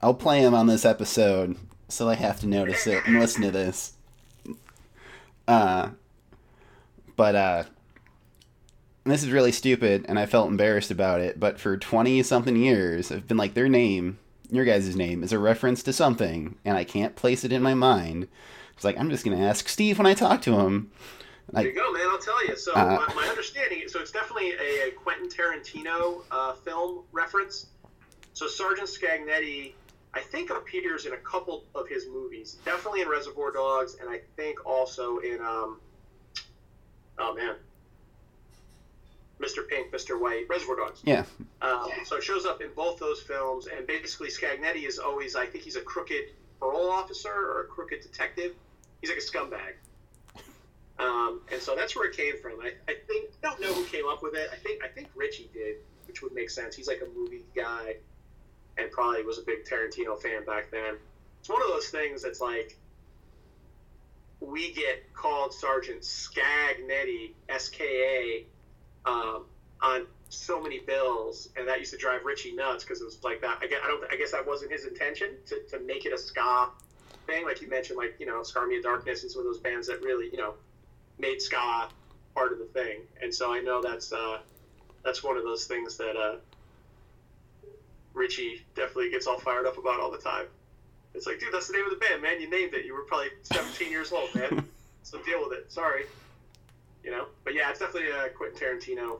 [0.00, 1.56] I'll play him on this episode,
[1.88, 3.92] so I have to notice it and listen to this.
[5.46, 5.90] Uh,
[7.16, 7.64] but uh,
[9.04, 11.38] this is really stupid, and I felt embarrassed about it.
[11.38, 14.18] But for twenty something years, I've been like, their name,
[14.50, 17.74] your guys' name, is a reference to something, and I can't place it in my
[17.74, 18.28] mind.
[18.74, 20.90] It's like I'm just gonna ask Steve when I talk to him.
[21.52, 22.06] There you go, man.
[22.10, 22.56] I'll tell you.
[22.56, 27.66] So Uh, my, my understanding, so it's definitely a, a Quentin Tarantino uh, film reference.
[28.34, 29.72] So Sergeant Scagnetti,
[30.14, 32.58] I think appears in a couple of his movies.
[32.64, 35.80] Definitely in Reservoir Dogs, and I think also in um,
[37.18, 37.56] oh man,
[39.40, 39.66] Mr.
[39.68, 40.18] Pink, Mr.
[40.20, 41.00] White, Reservoir Dogs.
[41.04, 41.24] yeah,
[41.62, 45.46] Um, so it shows up in both those films, and basically Scagnetti is always, I
[45.46, 46.24] think he's a crooked
[46.58, 48.54] parole officer or a crooked detective.
[49.00, 49.74] He's like a scumbag.
[50.98, 52.60] Um, and so that's where it came from.
[52.60, 54.50] I, I think I don't know who came up with it.
[54.52, 55.76] I think I think Richie did,
[56.08, 56.74] which would make sense.
[56.74, 57.94] He's like a movie guy,
[58.76, 60.96] and probably was a big Tarantino fan back then.
[61.38, 62.76] It's one of those things that's like
[64.40, 68.46] we get called Sergeant Scagnetti, S K A,
[69.04, 69.44] um,
[69.80, 73.40] on so many bills, and that used to drive Richie nuts because it was like
[73.40, 73.58] that.
[73.62, 74.12] I guess, I don't.
[74.12, 76.68] I guess that wasn't his intention to, to make it a ska
[77.26, 79.86] thing, like you mentioned, like you know, Scarmy of Darkness and some of those bands
[79.86, 80.54] that really you know
[81.18, 81.88] made ska
[82.34, 83.00] part of the thing.
[83.22, 84.38] And so I know that's uh,
[85.04, 86.36] that's one of those things that uh,
[88.14, 90.46] Richie definitely gets all fired up about all the time.
[91.14, 92.40] It's like, dude, that's the name of the band, man.
[92.40, 92.84] You named it.
[92.84, 94.64] You were probably 17 years old, man.
[95.04, 95.72] So deal with it.
[95.72, 96.04] Sorry.
[97.04, 99.18] You know, but yeah, it's definitely a Quentin Tarantino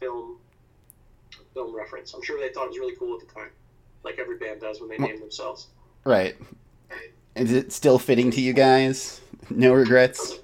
[0.00, 0.36] film
[1.54, 2.14] film reference.
[2.14, 3.50] I'm sure they thought it was really cool at the time,
[4.04, 5.68] like every band does when they name themselves.
[6.04, 6.36] right.
[7.34, 9.20] Is it still fitting to you guys?
[9.50, 10.40] No regrets.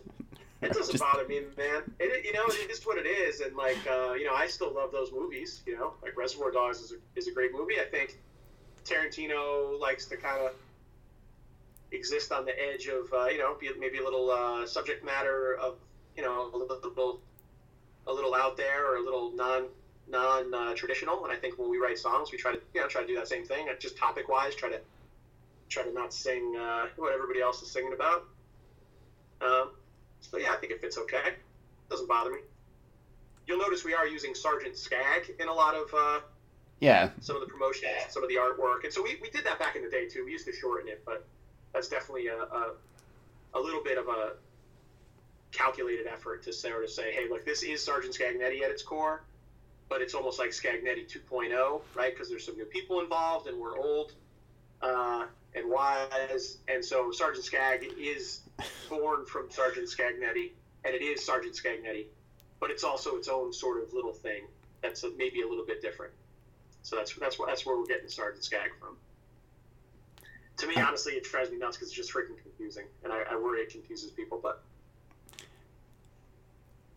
[0.62, 1.82] It doesn't Just- bother me, man.
[2.00, 4.46] It, you know, it is just what it is, and like, uh, you know, I
[4.46, 5.60] still love those movies.
[5.66, 7.74] You know, like Reservoir Dogs is a, is a great movie.
[7.78, 8.18] I think
[8.86, 10.52] Tarantino likes to kind of
[11.92, 15.54] exist on the edge of, uh, you know, be maybe a little uh, subject matter
[15.56, 15.74] of,
[16.16, 17.20] you know, a little,
[18.06, 19.66] a little out there or a little non
[20.08, 21.24] non uh, traditional.
[21.24, 23.14] And I think when we write songs, we try to, you know, try to do
[23.16, 23.68] that same thing.
[23.68, 24.80] uh, Just topic wise, try to
[25.68, 28.24] try to not sing uh, what everybody else is singing about.
[29.40, 29.70] Um,
[30.20, 31.22] so yeah, I think it fits okay.
[31.26, 32.38] It Doesn't bother me.
[33.46, 36.20] You'll notice we are using Sergeant Skag in a lot of uh,
[36.80, 39.58] Yeah, some of the promotions, some of the artwork, and so we, we did that
[39.58, 40.24] back in the day too.
[40.24, 41.26] We used to shorten it, but
[41.72, 42.72] that's definitely a, a,
[43.54, 44.32] a little bit of a
[45.54, 49.22] calculated effort to sort of say, hey, look, this is Sergeant Scagnetti at its core,
[49.88, 52.12] but it's almost like Scagnetti 2.0, right?
[52.12, 54.12] Because there's some new people involved, and we're old
[54.82, 58.40] uh, and wise, and so Sergeant Skag is
[58.88, 60.52] born from Sergeant Scagnetti,
[60.84, 62.06] and it is Sergeant Scagnetti,
[62.60, 64.42] but it's also its own sort of little thing
[64.82, 66.12] that's maybe a little bit different.
[66.82, 68.96] So that's that's where that's where we're getting Sergeant Skag from.
[70.58, 73.36] To me, honestly, it drives me nuts because it's just freaking confusing, and I, I
[73.36, 74.38] worry it confuses people.
[74.42, 74.62] But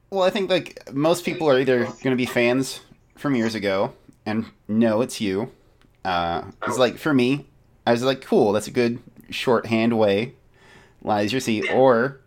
[0.10, 2.82] Well, I think like most people are either going to be fans
[3.16, 3.94] from years ago
[4.26, 5.52] and no, it's you.
[6.06, 7.46] Uh, it's like for me,
[7.86, 10.34] I was like, cool, that's a good shorthand way.
[11.04, 12.22] Lies your seat, or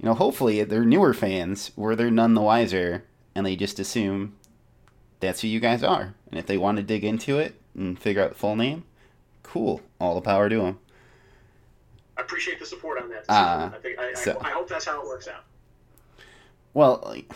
[0.00, 4.34] you know, hopefully they're newer fans where they're none the wiser and they just assume
[5.20, 6.14] that's who you guys are.
[6.30, 8.84] And if they want to dig into it and figure out the full name,
[9.42, 10.78] cool, all the power to them.
[12.16, 13.24] I appreciate the support on that.
[13.28, 15.44] Uh, I think I, so- I, I hope that's how it works out.
[16.76, 17.32] Well, like,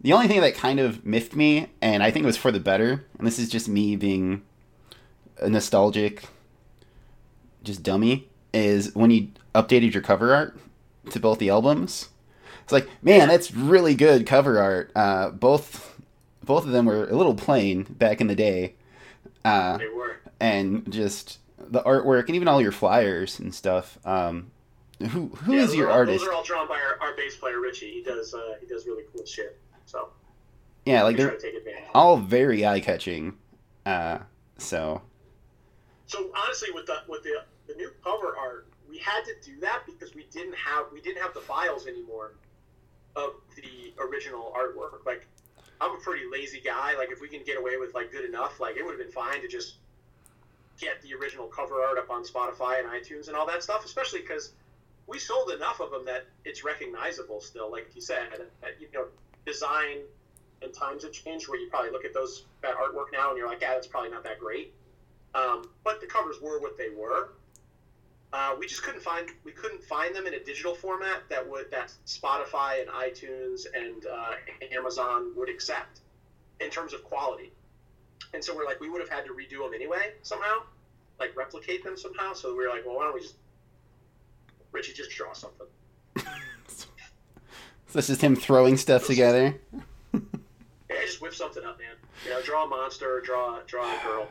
[0.00, 2.58] the only thing that kind of miffed me, and I think it was for the
[2.58, 4.42] better, and this is just me being
[5.40, 6.24] a nostalgic,
[7.62, 10.58] just dummy, is when you updated your cover art
[11.10, 12.08] to both the albums.
[12.64, 14.90] It's like, man, that's really good cover art.
[14.96, 15.96] Uh, both,
[16.42, 18.74] both of them were a little plain back in the day,
[19.44, 20.16] uh, They were.
[20.40, 24.00] and just the artwork and even all your flyers and stuff.
[24.04, 24.50] Um,
[25.08, 26.20] who who Yeah, is your all, artist?
[26.20, 27.90] Those are all drawn by our, our bass player Richie.
[27.92, 29.58] He does uh, he does really cool shit.
[29.86, 30.08] So
[30.86, 31.84] yeah, like they're to take advantage.
[31.94, 33.36] all very eye catching.
[33.86, 34.18] Uh,
[34.58, 35.02] so
[36.06, 39.82] So honestly, with the with the the new cover art, we had to do that
[39.86, 42.34] because we didn't have we didn't have the files anymore
[43.16, 45.04] of the original artwork.
[45.06, 45.26] Like
[45.80, 46.96] I'm a pretty lazy guy.
[46.96, 49.12] Like if we can get away with like good enough, like it would have been
[49.12, 49.76] fine to just
[50.80, 53.84] get the original cover art up on Spotify and iTunes and all that stuff.
[53.84, 54.52] Especially because
[55.06, 57.70] we sold enough of them that it's recognizable still.
[57.70, 58.28] Like you said,
[58.60, 59.06] that, you know,
[59.44, 59.98] design
[60.62, 63.48] and times have changed where you probably look at those that artwork now and you're
[63.48, 64.72] like, yeah, that's probably not that great.
[65.34, 67.30] Um, but the covers were what they were.
[68.32, 71.70] Uh, we just couldn't find we couldn't find them in a digital format that would
[71.70, 74.32] that Spotify and iTunes and uh,
[74.72, 76.00] Amazon would accept
[76.60, 77.52] in terms of quality.
[78.32, 80.62] And so we're like, we would have had to redo them anyway somehow,
[81.20, 82.32] like replicate them somehow.
[82.32, 83.36] So we were like, well, why don't we just
[84.74, 85.66] Richie just draw something?
[87.86, 89.54] So this is him throwing stuff together.
[90.12, 90.20] Yeah,
[91.06, 91.90] just whip something up, man.
[92.24, 94.26] You know, draw a monster, draw draw a girl.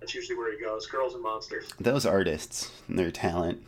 [0.00, 0.86] That's usually where he goes.
[0.88, 1.70] Girls and monsters.
[1.78, 3.62] Those artists and their talent,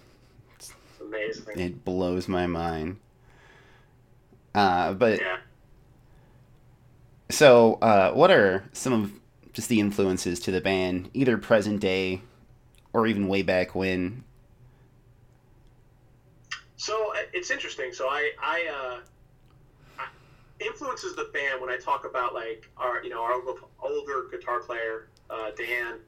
[0.56, 1.60] It's amazing.
[1.60, 2.96] it blows my mind.
[4.52, 5.36] Uh, but Yeah.
[7.30, 9.12] so, uh, what are some of
[9.52, 12.20] just the influences to the band, either present day
[12.92, 14.24] or even way back when?
[16.76, 17.92] So uh, it's interesting.
[17.92, 19.00] So I, I, uh,
[20.60, 23.40] influences the band when I talk about like our, you know, our
[23.80, 25.98] older, guitar player uh, Dan,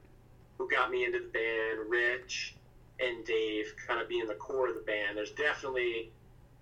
[0.57, 2.55] who got me into the band, Rich
[2.99, 5.15] and Dave, kind of being the core of the band.
[5.15, 6.11] There's definitely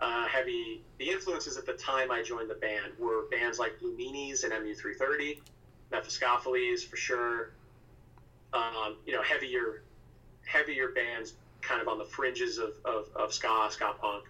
[0.01, 0.81] uh, heavy.
[0.99, 4.53] The influences at the time I joined the band were bands like Blue Meanies and
[4.53, 5.39] MU330,
[5.91, 7.53] Mephiskapheles for sure.
[8.53, 9.83] Um, you know, heavier,
[10.45, 14.25] heavier bands kind of on the fringes of, of, of ska, ska punk.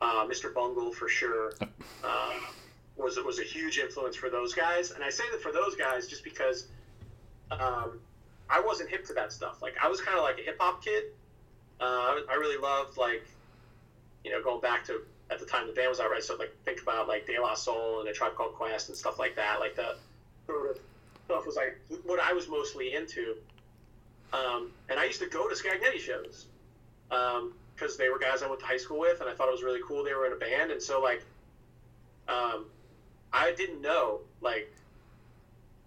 [0.00, 0.54] Uh, Mr.
[0.54, 1.54] Bungle for sure
[2.04, 2.34] uh,
[2.96, 6.06] was was a huge influence for those guys, and I say that for those guys
[6.06, 6.68] just because
[7.50, 7.98] um,
[8.48, 9.60] I wasn't hip to that stuff.
[9.60, 11.04] Like I was kind of like a hip hop kid.
[11.80, 13.24] Uh, I, I really loved like
[14.24, 16.22] you know going back to at the time the band was out right.
[16.22, 19.18] So like think about like De La Soul and a Tribe Called Quest and stuff
[19.18, 19.60] like that.
[19.60, 19.96] Like the
[20.46, 20.78] sort of
[21.24, 23.36] stuff was like what I was mostly into.
[24.32, 26.46] Um, and I used to go to Scagnetti shows
[27.08, 29.62] because they were guys I went to high school with, and I thought it was
[29.62, 30.04] really cool.
[30.04, 31.22] They were in a band, and so like,
[32.28, 32.66] um,
[33.32, 34.70] I didn't know like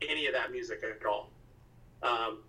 [0.07, 1.29] any of that music at all.
[2.01, 2.39] Um,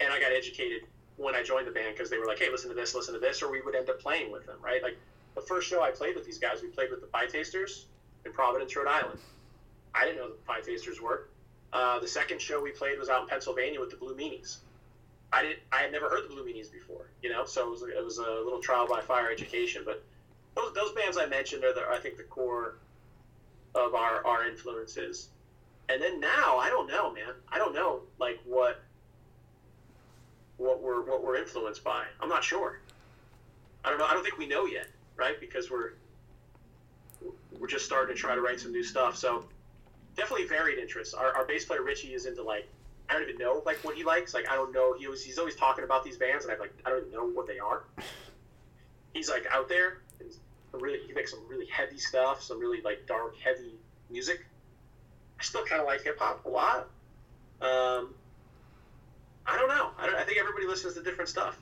[0.00, 0.82] and I got educated
[1.16, 3.20] when I joined the band because they were like, "Hey, listen to this, listen to
[3.20, 4.82] this," or we would end up playing with them, right?
[4.82, 4.96] Like
[5.34, 7.84] the first show I played with these guys, we played with the Pietasters
[8.24, 9.18] in Providence, Rhode Island.
[9.94, 11.28] I didn't know the Pietasters were.
[11.72, 14.58] Uh, the second show we played was out in Pennsylvania with the Blue Meanies.
[15.32, 15.60] I didn't.
[15.72, 17.44] I had never heard the Blue Meanies before, you know.
[17.44, 19.82] So it was, it was a little trial by fire education.
[19.84, 20.04] But
[20.54, 22.76] those, those bands I mentioned are, the, I think, the core
[23.74, 25.28] of our our influences.
[25.88, 27.34] And then now, I don't know, man.
[27.50, 28.82] I don't know, like what
[30.58, 32.04] what we're what we're influenced by.
[32.20, 32.80] I'm not sure.
[33.84, 34.06] I don't know.
[34.06, 35.40] I don't think we know yet, right?
[35.40, 35.94] Because we're
[37.58, 39.16] we're just starting to try to write some new stuff.
[39.16, 39.44] So
[40.16, 41.14] definitely varied interests.
[41.14, 42.68] Our, our bass player Richie is into like
[43.12, 44.32] I don't even know like what he likes.
[44.32, 44.94] Like I don't know.
[44.94, 47.26] He was he's always talking about these bands, and I'm like I don't even know
[47.26, 47.84] what they are.
[49.12, 49.98] He's like out there.
[50.18, 50.30] And
[50.80, 53.74] really, he makes some really heavy stuff, some really like dark, heavy
[54.08, 54.46] music.
[55.38, 56.88] I still kind of like hip hop a lot.
[57.60, 58.14] Um,
[59.46, 59.90] I don't know.
[59.98, 61.58] I, don't, I think everybody listens to different stuff.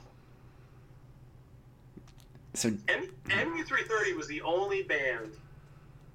[2.53, 5.33] So M- MU330 was the only band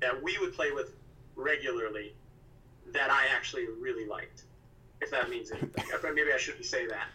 [0.00, 0.92] that we would play with
[1.34, 2.14] regularly
[2.92, 4.42] that I actually really liked.
[5.06, 5.70] If that means anything,
[6.14, 7.06] maybe I shouldn't say that.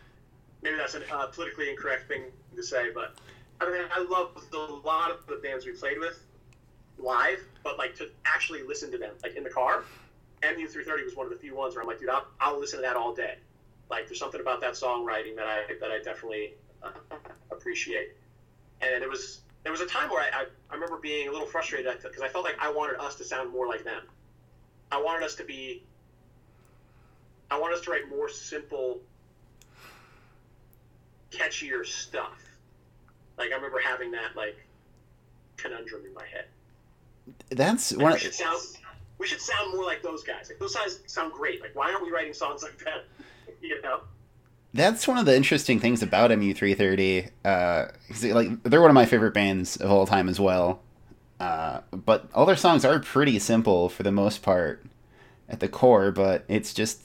[0.61, 2.23] Maybe that's a uh, politically incorrect thing
[2.55, 3.17] to say, but
[3.59, 6.17] I mean, I love a lot of the bands we played with
[6.97, 9.83] live, but like to actually listen to them, like in the car.
[10.41, 12.83] MU330 was one of the few ones where I'm like, dude, I'll, I'll listen to
[12.83, 13.35] that all day.
[13.89, 16.91] Like, there's something about that songwriting that I that I definitely uh,
[17.51, 18.13] appreciate.
[18.79, 21.45] And it was there was a time where I, I, I remember being a little
[21.45, 24.03] frustrated because I felt like I wanted us to sound more like them.
[24.91, 25.83] I wanted us to be.
[27.51, 29.01] I want us to write more simple,
[31.31, 32.39] catchier stuff.
[33.37, 34.55] Like I remember having that like
[35.57, 36.45] conundrum in my head.
[37.49, 38.13] That's Like, one.
[38.13, 38.61] we should sound
[39.17, 40.49] we should sound more like those guys.
[40.49, 41.61] Like those guys sound great.
[41.61, 43.05] Like why aren't we writing songs like that?
[43.61, 44.01] you know?
[44.73, 47.29] that's one of the interesting things about MU330.
[47.43, 47.85] Uh,
[48.33, 50.79] like they're one of my favorite bands of all time as well.
[51.41, 54.85] Uh, but all their songs are pretty simple for the most part
[55.49, 56.11] at the core.
[56.11, 57.01] But it's just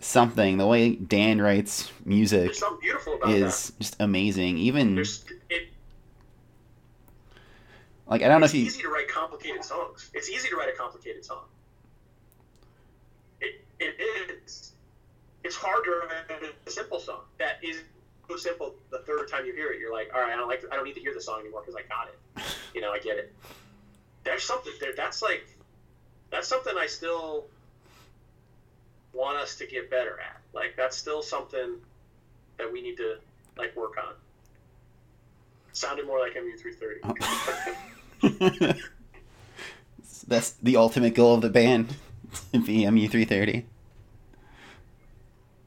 [0.00, 0.58] something.
[0.58, 4.58] The way Dan writes music There's something about is just amazing.
[4.58, 5.68] Even it,
[8.06, 10.10] like I don't know it's if you easy to write complicated songs.
[10.14, 11.44] It's easy to write a complicated song.
[13.40, 14.72] It, it is.
[15.44, 17.82] It's hard to write a simple song that is
[18.28, 18.74] so simple.
[18.90, 20.64] The third time you hear it, you're like, all right, I don't like.
[20.70, 22.42] I don't need to hear the song anymore because I got it.
[22.74, 23.34] You know, I get it.
[24.24, 24.92] There's something there.
[24.96, 25.46] That's like,
[26.30, 27.46] that's something I still
[29.16, 30.40] want us to get better at.
[30.52, 31.76] Like that's still something
[32.58, 33.16] that we need to
[33.56, 34.14] like work on.
[35.72, 38.22] Sounded more like MU330.
[40.28, 41.94] that's the ultimate goal of the band
[42.52, 43.64] to be MU330.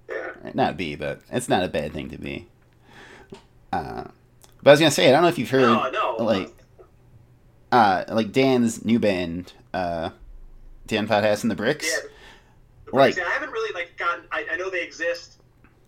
[0.10, 0.32] Yeah.
[0.54, 2.48] Not be, but it's not a bad thing to be.
[3.72, 4.06] Uh,
[4.64, 6.16] but I was gonna say, I don't know if you've heard No, no.
[6.24, 6.52] like
[7.72, 10.10] uh like Dan's new band, uh
[10.88, 11.88] Dan Potthast and the Bricks.
[11.88, 12.10] Yeah,
[12.92, 14.26] the Like- I haven't really like gotten.
[14.32, 15.42] I, I know they exist,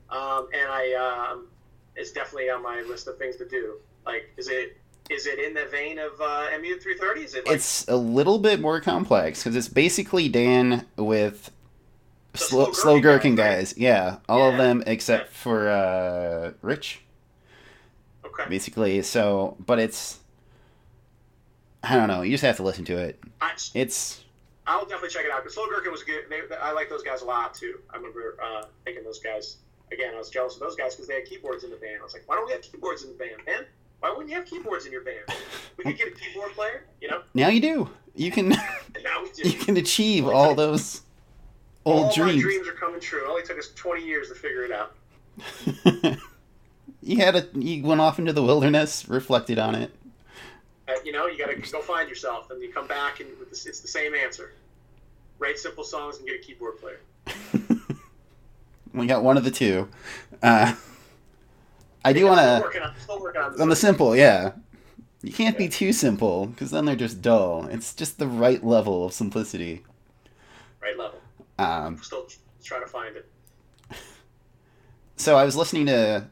[0.10, 0.94] um, and I
[1.32, 1.48] um,
[1.96, 3.76] it's definitely on my list of things to do.
[4.06, 4.78] Like, is it
[5.10, 7.22] is it in the vein of uh, MU three thirty?
[7.24, 11.52] Is it like It's a little bit more complex because it's basically Dan with
[12.34, 13.78] slow, Slow slow Gherkin guys, guys.
[13.78, 17.02] Yeah, all of them except for uh Rich,
[18.26, 18.46] okay?
[18.50, 19.02] basically.
[19.02, 20.20] So, but it's
[21.84, 22.22] I don't know.
[22.22, 23.20] You just have to listen to it.
[23.42, 24.24] I, It's
[24.68, 25.42] I'll definitely check it out.
[25.44, 26.24] Because Slow Gherkin was good.
[26.30, 27.80] They, I like those guys a lot too.
[27.90, 29.58] I remember uh, thinking those guys.
[29.92, 31.98] Again, I was jealous of those guys because they had keyboards in the band.
[32.00, 33.66] I was like, why don't we have keyboards in the band, man?
[34.00, 35.26] Why wouldn't you have keyboards in your band?
[35.78, 37.22] We could get a keyboard player, you know.
[37.34, 37.90] now you do.
[38.16, 39.50] You can now we do.
[39.50, 41.02] you can achieve all those
[41.86, 42.42] old All dreams.
[42.42, 43.26] dreams are coming true.
[43.26, 44.96] It only took us 20 years to figure it out.
[47.02, 49.92] you had a you went off into the wilderness, reflected on it.
[50.92, 53.50] Uh, you know, you got to go find yourself, and you come back, and with
[53.50, 54.54] this, it's the same answer:
[55.40, 57.00] write simple songs and get a keyboard player.
[58.94, 59.88] We got one of the two.
[60.44, 60.76] Uh,
[62.04, 64.54] I do want to on, on, on the simple, yeah.
[65.22, 67.68] You can't be too simple because then they're just dull.
[67.68, 69.84] It's just the right level of simplicity.
[70.82, 71.20] right level.
[71.60, 72.28] Um, Still
[72.64, 73.30] trying to find it.
[75.16, 76.28] so I was listening to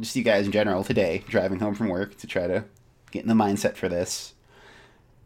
[0.00, 2.64] just you guys in general today, driving home from work to try to
[3.10, 4.34] get in the mindset for this.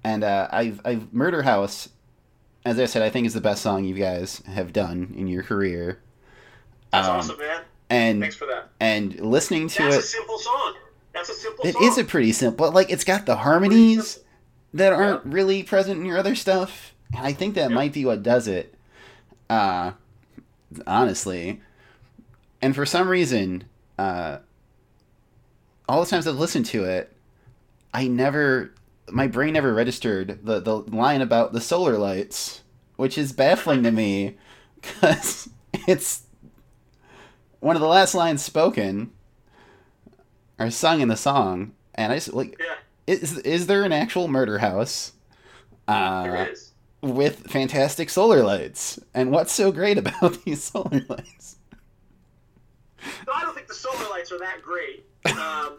[0.04, 1.88] And uh, I've, I've Murder House,
[2.64, 5.42] as I said, I think is the best song you guys have done in your
[5.42, 6.00] career.
[6.92, 7.62] That's Um, awesome, man.
[7.90, 8.68] And Thanks for that.
[8.78, 9.90] and listening to it.
[9.90, 10.74] That's a simple song.
[11.12, 11.82] That's a simple it song.
[11.84, 12.70] is a pretty simple.
[12.70, 14.20] Like it's got the harmonies
[14.74, 17.74] that aren't really present in your other stuff, and I think that Yeah.
[17.74, 18.74] might be what does it.
[19.50, 19.92] Uh,
[20.86, 21.60] honestly,
[22.62, 23.64] and for some reason,
[23.98, 24.38] uh,
[25.88, 27.09] all the times I've listened to it,
[27.92, 28.72] I never,
[29.10, 32.62] my brain never registered the the line about the solar lights,
[32.96, 34.36] which is baffling to me,
[34.82, 35.48] because
[35.88, 36.22] it's
[37.60, 39.10] one of the last lines spoken
[40.58, 42.74] or sung in the song, and I just like Yeah,
[43.06, 45.12] is is there an actual murder house
[45.88, 46.72] uh, there is.
[47.02, 48.98] with fantastic solar lights?
[49.14, 51.56] And what's so great about these solar lights?
[53.26, 55.06] No, I don't think the solar lights are that great.
[55.26, 55.78] Um,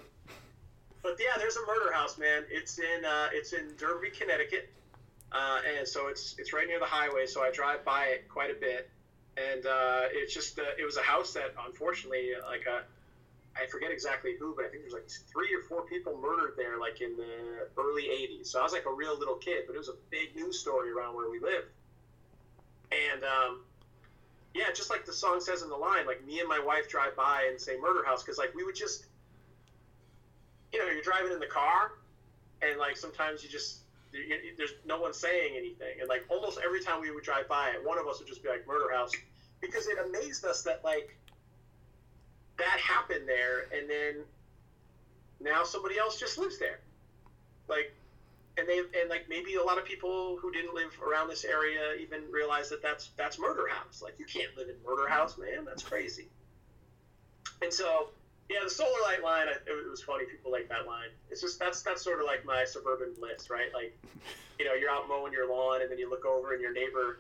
[1.04, 2.44] but yeah, there's a murder house, man.
[2.50, 4.70] It's in uh, it's in Derby, Connecticut,
[5.32, 7.26] uh, and so it's it's right near the highway.
[7.26, 8.90] So I drive by it quite a bit,
[9.38, 12.82] and uh, it's just uh, it was a house that unfortunately, like uh,
[13.56, 16.80] I forget exactly who, but I think there's like three or four people murdered there,
[16.80, 18.48] like in the early '80s.
[18.48, 20.92] So I was like a real little kid, but it was a big news story
[20.92, 21.68] around where we lived,
[22.92, 23.24] and.
[23.24, 23.62] Um,
[24.54, 27.16] yeah, just like the song says in the line, like me and my wife drive
[27.16, 29.06] by and say murder house because like we would just,
[30.72, 31.94] you know, you're driving in the car,
[32.62, 33.80] and like sometimes you just
[34.58, 37.86] there's no one saying anything, and like almost every time we would drive by it,
[37.86, 39.12] one of us would just be like murder house,
[39.62, 41.16] because it amazed us that like
[42.58, 44.24] that happened there, and then
[45.40, 46.80] now somebody else just lives there,
[47.68, 47.94] like.
[48.58, 51.96] And they and like maybe a lot of people who didn't live around this area
[52.02, 54.02] even realize that that's that's murder house.
[54.04, 55.64] Like you can't live in murder house, man.
[55.64, 56.28] That's crazy.
[57.62, 58.10] And so
[58.52, 59.48] yeah, the solar light line.
[59.48, 60.26] It was funny.
[60.26, 61.10] People like that line.
[61.30, 63.74] It's just that's that's sort of like my suburban bliss, right?
[63.74, 63.98] Like,
[64.60, 67.20] you know, you're out mowing your lawn, and then you look over, and your neighbor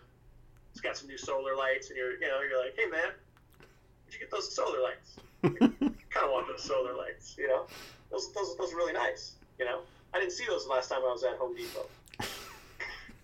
[0.73, 4.13] has got some new solar lights, and you're, you know, you're like, hey man, where'd
[4.13, 5.15] you get those solar lights?
[5.41, 7.65] kind of want those solar lights, you know?
[8.11, 9.79] Those those those are really nice, you know.
[10.13, 11.87] I didn't see those the last time I was at Home Depot.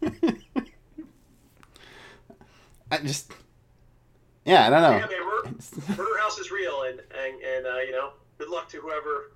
[2.89, 3.33] I just,
[4.45, 4.91] yeah, I don't know.
[4.91, 5.26] Yeah, man,
[5.89, 9.31] murder, house is real, and and, and uh, you know, good luck to whoever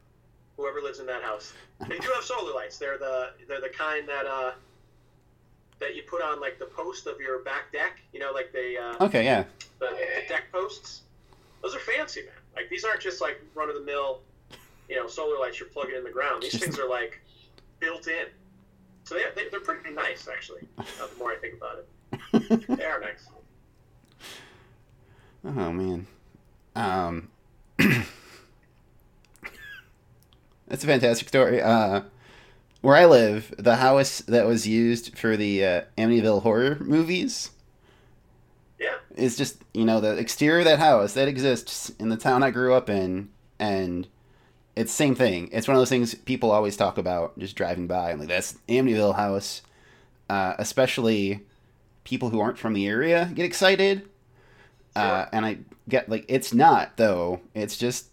[0.57, 1.53] whoever lives in that house.
[1.87, 2.77] They do have solar lights.
[2.77, 4.51] They're the they're the kind that uh
[5.79, 7.99] that you put on like the post of your back deck.
[8.13, 9.43] You know, like the uh, Okay, yeah.
[9.79, 11.01] the, the deck posts.
[11.61, 12.33] Those are fancy, man.
[12.55, 14.21] Like these aren't just like run of the mill,
[14.89, 16.43] you know, solar lights you're plugging in the ground.
[16.43, 17.19] These things are like
[17.79, 18.27] built in.
[19.03, 20.61] So they, they, they're pretty nice, actually.
[20.77, 23.27] The more I think about it, they are nice.
[25.43, 26.07] Oh man.
[26.75, 27.29] Um
[30.67, 31.61] That's a fantastic story.
[31.61, 32.01] Uh
[32.81, 37.51] where I live, the house that was used for the uh, Amityville horror movies
[38.79, 38.95] Yeah.
[39.15, 42.49] is just, you know, the exterior of that house that exists in the town I
[42.49, 43.29] grew up in
[43.59, 44.07] and
[44.75, 45.49] it's same thing.
[45.51, 48.53] It's one of those things people always talk about just driving by and like that's
[48.67, 49.61] Amityville house.
[50.27, 51.41] Uh, especially
[52.03, 54.09] people who aren't from the area get excited.
[54.95, 57.41] Uh, and I get like it's not though.
[57.53, 58.07] It's just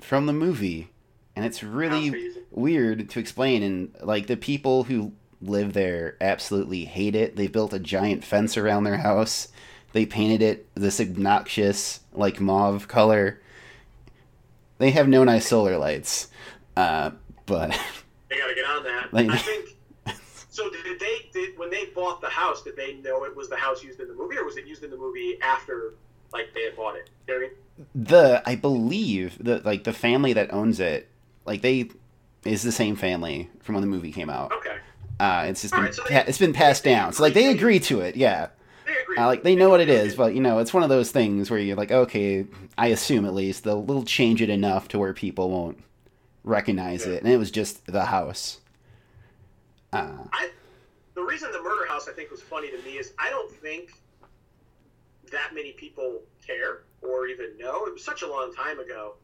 [0.00, 0.88] from the movie,
[1.36, 2.10] and it's really
[2.50, 3.62] weird to explain.
[3.62, 5.12] And like the people who
[5.42, 7.36] live there absolutely hate it.
[7.36, 9.48] They built a giant fence around their house.
[9.92, 13.40] They painted it this obnoxious like mauve color.
[14.78, 16.28] They have no nice solar lights,
[16.76, 17.10] uh,
[17.46, 17.70] but
[18.30, 19.08] They got to get on that.
[19.12, 19.76] Like- I think.
[20.52, 22.62] So did they did when they bought the house?
[22.62, 24.82] Did they know it was the house used in the movie, or was it used
[24.84, 25.94] in the movie after
[26.32, 27.10] like they had bought it?
[27.28, 27.56] You know what I mean?
[27.94, 31.08] the I believe the like the family that owns it,
[31.46, 31.90] like they
[32.44, 34.52] is the same family from when the movie came out.
[34.52, 34.76] Okay,
[35.18, 37.12] Uh, it's just been Alright, so they- it's been passed they down.
[37.14, 37.78] So like they agree.
[37.80, 38.48] to it, yeah.
[38.86, 39.16] they agree.
[39.16, 41.50] Uh, like they know what it is, but you know it's one of those things
[41.50, 45.12] where you're like, okay, I assume at least they'll, they'll change it enough to where
[45.14, 45.82] people won't
[46.44, 47.14] recognize Yeah.
[47.14, 48.58] it, and it was just the house.
[49.92, 50.50] Uh, I,
[51.14, 53.92] the reason the murder house I think was funny to me is I don't think
[55.30, 57.86] that many people care or even know.
[57.86, 59.14] It was such a long time ago.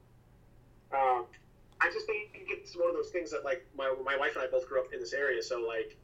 [0.92, 1.26] Um,
[1.80, 4.46] I just think it's one of those things that like my my wife and I
[4.48, 5.96] both grew up in this area, so like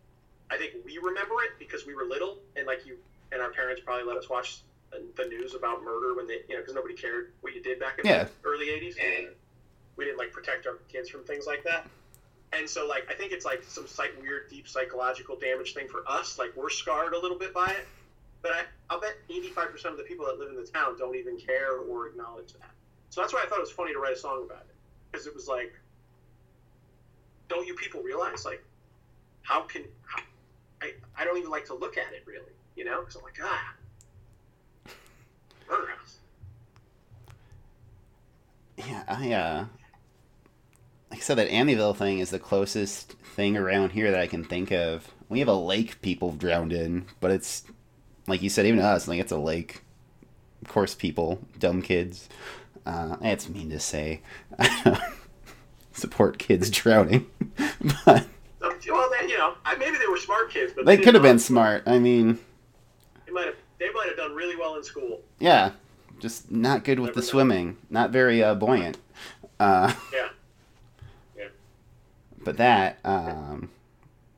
[0.50, 2.96] I think we remember it because we were little and like you
[3.30, 4.58] and our parents probably let us watch
[4.90, 7.98] the, news about murder when they you know because nobody cared what you did back
[7.98, 8.24] in Yeah.
[8.24, 8.96] the early '80s.
[9.96, 11.86] We didn't like protect our kids from things like that.
[12.54, 16.02] And so, like, I think it's like some psych- weird, deep psychological damage thing for
[16.06, 16.38] us.
[16.38, 17.86] Like, we're scarred a little bit by it.
[18.42, 21.36] But I, I'll bet 85% of the people that live in the town don't even
[21.36, 22.70] care or acknowledge that.
[23.10, 24.74] So that's why I thought it was funny to write a song about it.
[25.10, 25.72] Because it was like,
[27.48, 28.64] don't you people realize, like,
[29.42, 29.84] how can.
[30.04, 30.22] How,
[30.80, 32.52] I, I don't even like to look at it, really.
[32.74, 33.00] You know?
[33.00, 33.74] Because I'm like, ah.
[35.68, 36.18] Murder house.
[38.76, 39.64] yeah, I uh,
[41.10, 44.44] like I said, that Amityville thing is the closest thing around here that I can
[44.44, 45.12] think of.
[45.28, 47.64] We have a lake people drowned in, but it's
[48.26, 49.82] like you said, even to us, like it's a lake.
[50.62, 52.28] Of course, people, dumb kids.
[52.86, 54.20] Uh, it's mean to say.
[55.94, 57.26] Support kids drowning,
[58.06, 58.26] but
[58.88, 61.38] well, then, you know, maybe they were smart kids, but they didn't could have been
[61.38, 61.82] smart.
[61.86, 62.38] I mean,
[63.26, 63.56] They might have.
[63.78, 65.20] They might have done really well in school.
[65.38, 65.72] yeah,
[66.18, 67.76] just not good with Never the swimming.
[67.90, 68.96] Not very uh, buoyant.
[69.60, 70.28] Uh, Yeah.
[72.42, 73.68] but that, um,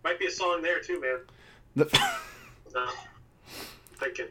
[0.03, 1.19] Might be a song there too, man.
[1.77, 2.09] the,
[2.75, 2.87] No.
[4.05, 4.27] Thinking.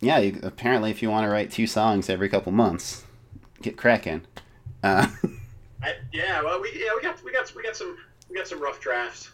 [0.00, 0.18] yeah.
[0.18, 3.04] You, apparently, if you want to write two songs every couple months,
[3.62, 4.22] get cracking.
[4.82, 5.08] Uh,
[5.82, 7.96] I, yeah, well, we yeah we got we got we got some
[8.28, 9.30] we got some rough drafts.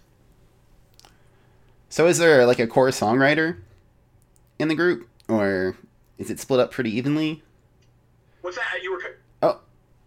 [1.89, 3.59] so, is there like a core songwriter
[4.59, 5.77] in the group, or
[6.19, 7.43] is it split up pretty evenly?
[8.43, 8.83] What's that?
[8.83, 9.01] You were.
[9.43, 9.61] Oh.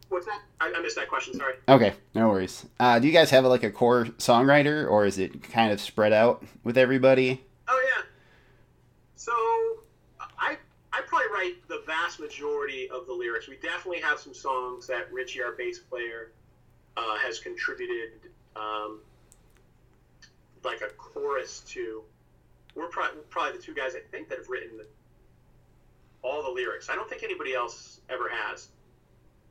[0.09, 0.41] What's that?
[0.61, 1.33] I, I missed that question.
[1.33, 1.55] Sorry.
[1.67, 2.65] Okay, no worries.
[2.79, 6.13] Uh, do you guys have like a core songwriter, or is it kind of spread
[6.13, 7.43] out with everybody?
[9.27, 9.33] So
[10.39, 10.55] I
[10.93, 13.49] I probably write the vast majority of the lyrics.
[13.49, 16.31] We definitely have some songs that Richie, our bass player,
[16.95, 18.11] uh, has contributed.
[18.55, 19.01] Um,
[20.63, 22.03] like a chorus to.
[22.73, 24.79] We're probably, probably the two guys I think that have written
[26.21, 26.89] all the lyrics.
[26.89, 28.69] I don't think anybody else ever has.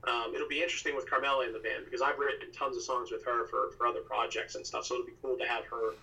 [0.05, 3.11] Um, it'll be interesting with Carmela in the band because I've written tons of songs
[3.11, 4.87] with her for, for other projects and stuff.
[4.87, 5.95] So it'll be cool to have her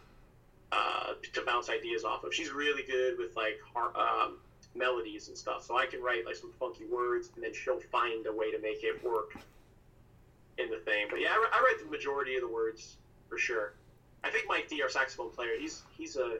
[0.73, 2.33] uh, to bounce ideas off of.
[2.33, 4.37] She's really good with like um,
[4.75, 5.65] melodies and stuff.
[5.65, 8.59] So I can write like some funky words and then she'll find a way to
[8.59, 9.35] make it work
[10.57, 11.07] in the thing.
[11.09, 12.97] But yeah, I, I write the majority of the words
[13.29, 13.73] for sure.
[14.23, 16.37] I think Mike D, our saxophone player, he's he's a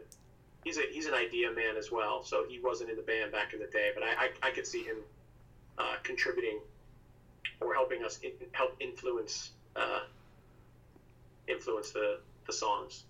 [0.64, 2.24] he's a he's an idea man as well.
[2.24, 4.66] So he wasn't in the band back in the day, but I I, I could
[4.66, 4.98] see him
[5.78, 6.60] uh, contributing
[7.60, 10.02] or helping us in, help influence uh,
[11.48, 13.04] influence the the songs.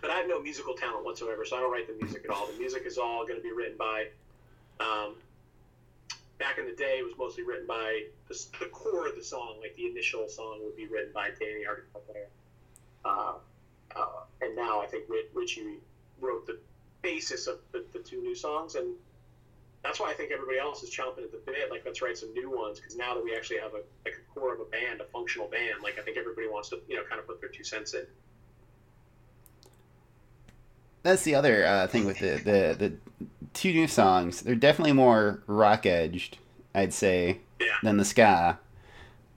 [0.00, 2.46] But I have no musical talent whatsoever, so I don't write the music at all.
[2.46, 4.08] The music is all going to be written by.
[4.78, 5.14] Um,
[6.38, 9.56] back in the day, it was mostly written by the, the core of the song,
[9.60, 11.64] like the initial song would be written by Danny,
[12.06, 12.28] player.
[13.04, 13.34] Uh,
[13.94, 14.06] uh,
[14.40, 15.04] and now I think
[15.34, 15.78] Richie
[16.20, 16.58] wrote the
[17.02, 18.94] basis of the, the two new songs, and
[19.82, 21.70] that's why I think everybody else is chomping at the bit.
[21.70, 24.32] Like, let's write some new ones because now that we actually have a like a
[24.32, 27.02] core of a band, a functional band, like I think everybody wants to you know
[27.08, 28.06] kind of put their two cents in.
[31.02, 32.92] That's the other uh, thing with the, the the
[33.54, 34.42] two new songs.
[34.42, 36.38] They're definitely more rock edged,
[36.74, 37.66] I'd say, yeah.
[37.82, 38.58] than the ska.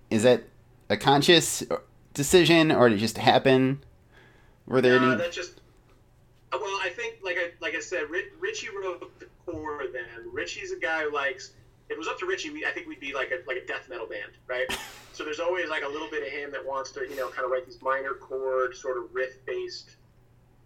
[0.10, 0.44] Is that
[0.90, 1.64] a conscious
[2.14, 3.84] decision, or did it just happen?
[4.66, 5.18] Were there no, any?
[5.18, 5.62] that just.
[6.52, 8.04] Well, I think, like I like I said,
[8.40, 9.84] Richie wrote the core.
[9.92, 11.52] Then Richie's a guy who likes.
[11.90, 13.66] If it was up to Richie, we, I think we'd be like a like a
[13.66, 14.66] death metal band, right?
[15.14, 17.46] so there's always like a little bit of him that wants to, you know, kind
[17.46, 19.96] of write these minor chord, sort of riff based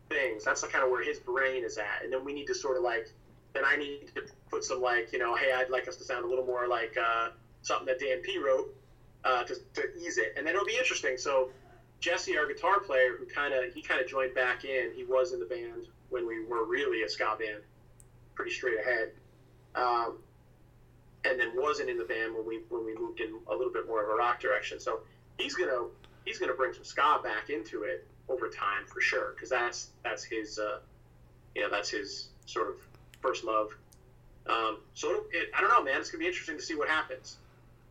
[0.10, 0.43] things.
[0.43, 2.78] That's the kind of where his brain is at, and then we need to sort
[2.78, 3.12] of like.
[3.53, 6.26] Then I need to put some like, you know, hey, I'd like us to sound
[6.26, 7.30] a little more like uh,
[7.62, 8.76] something that Dan P wrote
[9.24, 11.18] uh, to, to ease it, and then it'll be interesting.
[11.18, 11.49] So
[11.99, 14.91] Jesse, our guitar player, who kind of he kind of joined back in.
[14.95, 17.64] He was in the band when we were really a ska band,
[18.36, 19.12] pretty straight ahead,
[19.76, 20.18] um,
[21.26, 23.88] and then wasn't in the band when we when we moved in a little bit
[23.88, 24.80] more of a rock direction.
[24.80, 24.99] So
[25.38, 25.86] he's gonna
[26.26, 30.23] he's gonna bring some ska back into it over time for sure, because that's that's
[30.23, 30.80] his uh,
[31.55, 32.75] you know that's his sort of
[33.21, 33.75] first love.
[34.47, 35.99] Um, so it, I don't know, man.
[35.99, 37.38] It's gonna be interesting to see what happens.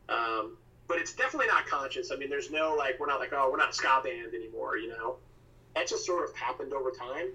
[0.09, 0.57] Um,
[0.89, 2.11] but it's definitely not conscious.
[2.12, 4.76] I mean, there's no like we're not like oh we're not a ska band anymore,
[4.76, 5.16] you know.
[5.74, 7.28] That just sort of happened over time.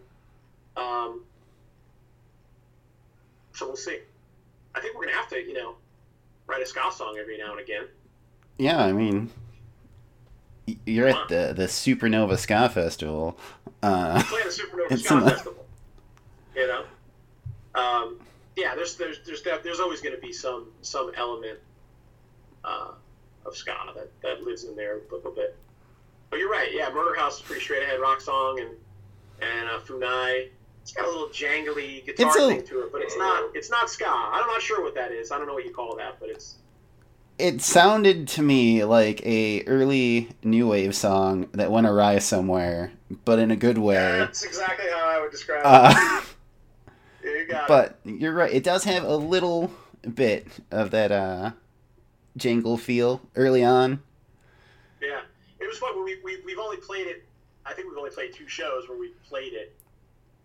[0.77, 1.23] Um,
[3.53, 3.99] so we'll see.
[4.73, 5.75] I think we're gonna have to, you know,
[6.47, 7.85] write a ska song every now and again.
[8.57, 9.29] Yeah, I mean,
[10.85, 13.37] you're at the the Supernova Ska Festival.
[13.81, 15.65] Uh, playing the Supernova Ska Festival.
[16.55, 16.83] You know,
[17.75, 18.19] um,
[18.55, 18.75] yeah.
[18.75, 21.59] There's there's there's there's always going to be some some element
[22.63, 22.91] uh,
[23.45, 25.55] of ska that, that lives in there a little bit.
[26.29, 26.69] But you're right.
[26.71, 28.69] Yeah, Murder House is pretty straight ahead rock song, and
[29.41, 30.49] and uh, Funai.
[30.81, 33.89] It's got a little jangly guitar a, thing to it, but it's not it's not
[33.89, 34.07] ska.
[34.07, 35.31] I'm not sure what that is.
[35.31, 36.55] I don't know what you call that, but it's.
[37.41, 42.91] It sounded to me like a early new wave song that went awry somewhere,
[43.25, 43.95] but in a good way.
[43.95, 46.21] Yeah, that's exactly how I would describe uh,
[47.23, 47.47] it.
[47.49, 48.21] yeah, you but it.
[48.21, 48.53] you're right.
[48.53, 49.71] It does have a little
[50.13, 51.51] bit of that uh,
[52.37, 54.03] jangle feel early on.
[55.01, 55.21] Yeah,
[55.59, 56.03] it was fun.
[56.03, 57.25] We, we, we've only played it,
[57.65, 59.75] I think we've only played two shows where we played it.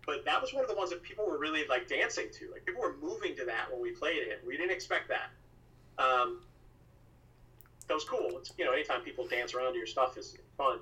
[0.07, 2.49] But that was one of the ones that people were really like dancing to.
[2.51, 4.41] Like people were moving to that when we played it.
[4.47, 5.29] We didn't expect that.
[6.03, 6.41] Um,
[7.87, 8.31] that was cool.
[8.37, 10.79] It's, you know, anytime people dance around to your stuff is fun.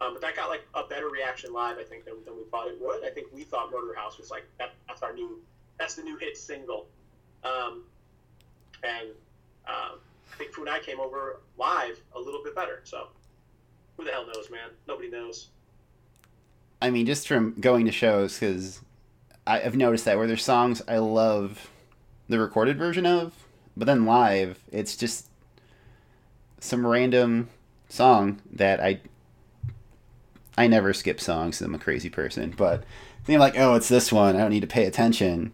[0.00, 2.68] Um, but that got like a better reaction live, I think, than, than we thought
[2.68, 3.04] it would.
[3.04, 5.40] I think we thought Murder House was like that, that's our new,
[5.78, 6.86] that's the new hit single.
[7.44, 7.84] Um,
[8.82, 9.08] and
[9.68, 9.98] um,
[10.40, 12.80] think Funai came over live a little bit better.
[12.84, 13.08] So
[13.96, 14.70] who the hell knows, man?
[14.88, 15.48] Nobody knows.
[16.82, 18.80] I mean, just from going to shows, because
[19.46, 21.70] I've noticed that where there's songs I love
[22.28, 23.34] the recorded version of,
[23.76, 25.26] but then live, it's just
[26.60, 27.48] some random
[27.88, 29.00] song that I
[30.56, 31.60] I never skip songs.
[31.60, 32.84] I'm a crazy person, but
[33.26, 34.36] I'm like, oh, it's this one.
[34.36, 35.52] I don't need to pay attention,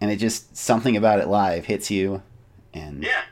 [0.00, 2.22] and it just something about it live hits you,
[2.72, 3.22] and yeah,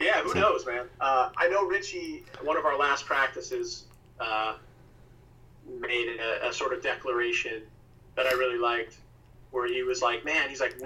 [0.00, 0.40] yeah, who so.
[0.40, 0.86] knows, man?
[1.00, 3.84] Uh, I know Richie, one of our last practices,
[4.20, 4.54] uh,
[5.80, 7.62] made a, a, sort of declaration
[8.16, 8.96] that I really liked,
[9.50, 10.76] where he was like, "Man, he's like,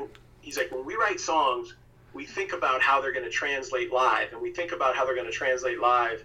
[0.41, 1.74] he's like, when we write songs,
[2.17, 5.14] we think about how they're going to translate live, and we think about how they're
[5.14, 6.25] going to translate live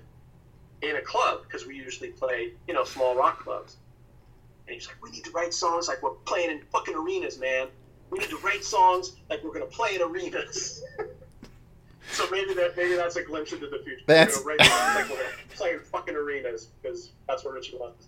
[0.82, 3.78] in a club because we usually play, you know, small rock clubs."
[4.68, 7.68] And he's like, "We need to write songs like we're playing in fucking arenas, man.
[8.10, 10.84] We need to write songs like we're going to play in arenas."
[12.12, 14.02] So maybe that maybe that's a glimpse into the future.
[14.06, 18.08] That's you know, right now, like we're playing fucking arenas because that's what Richie wants.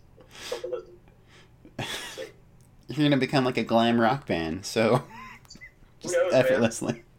[0.50, 0.84] To-.
[2.90, 5.04] You're gonna become like a glam rock band, so
[6.02, 6.34] just knows,
[6.82, 7.04] man?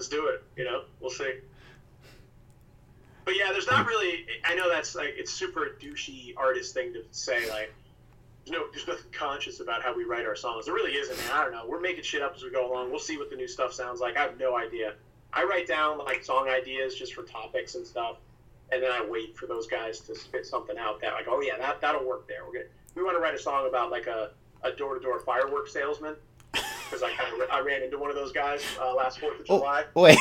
[0.00, 0.42] let's do it.
[0.56, 1.40] You know, we'll see.
[3.26, 4.24] But yeah, there's not really.
[4.46, 7.50] I know that's like it's super douchey artist thing to say.
[7.50, 7.74] Like,
[8.46, 10.64] there's no, there's nothing conscious about how we write our songs.
[10.64, 11.30] There really isn't, man.
[11.34, 11.64] I don't know.
[11.68, 12.88] We're making shit up as we go along.
[12.88, 14.16] We'll see what the new stuff sounds like.
[14.16, 14.94] I have no idea.
[15.34, 18.16] I write down like song ideas just for topics and stuff,
[18.72, 21.58] and then I wait for those guys to spit something out that like, oh yeah,
[21.58, 22.46] that that'll work there.
[22.50, 24.30] We're we want to write a song about like a
[24.62, 26.16] a door to door fireworks salesman
[26.90, 29.46] because I kind of I ran into one of those guys uh, last Fourth of
[29.48, 29.58] Oh.
[29.58, 29.84] July.
[29.94, 30.18] Wait,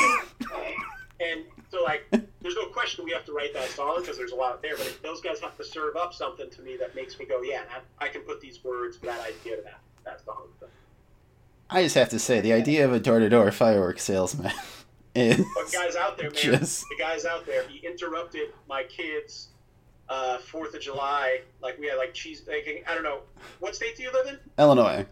[1.22, 2.06] And so, like,
[2.42, 4.78] there's no question we have to write that song because there's a lot there.
[4.78, 7.64] But those guys have to serve up something to me that makes me go, yeah,
[8.00, 10.44] I, I can put these words, that idea to that that song.
[11.70, 14.52] I just have to say the idea of a door-to-door fireworks salesman
[15.16, 19.50] is but guys out there, man, Just- the guys out there, he interrupted my kids'
[20.10, 21.42] uh, Fourth of July.
[21.62, 22.42] Like we had like cheese.
[22.48, 23.20] Like, I don't know,
[23.60, 24.38] what state do you live in?
[24.58, 25.06] Illinois.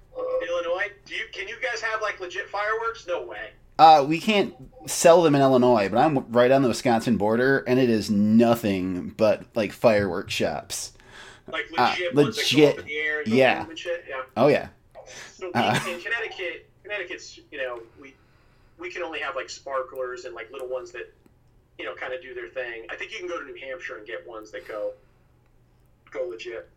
[0.50, 0.88] Illinois.
[1.06, 3.06] Do you can you guys have like legit fireworks?
[3.08, 3.50] No way.
[3.80, 4.56] Uh, we can't
[4.88, 9.10] sell them in Illinois, but I'm right on the Wisconsin border, and it is nothing
[9.18, 10.94] but like fireworks shops.
[11.52, 12.74] Like Ah, legit, ones that go legit.
[12.74, 13.62] up in the air and go Yeah.
[13.62, 14.06] boom and shit.
[14.10, 14.22] Yeah.
[14.36, 14.68] Oh yeah,
[15.38, 15.80] So Uh.
[15.88, 18.16] in Connecticut, Connecticut's you know we
[18.80, 21.14] we can only have like sparklers and like little ones that
[21.78, 22.86] you know kind of do their thing.
[22.90, 24.94] I think you can go to New Hampshire and get ones that go
[26.12, 26.70] go legit.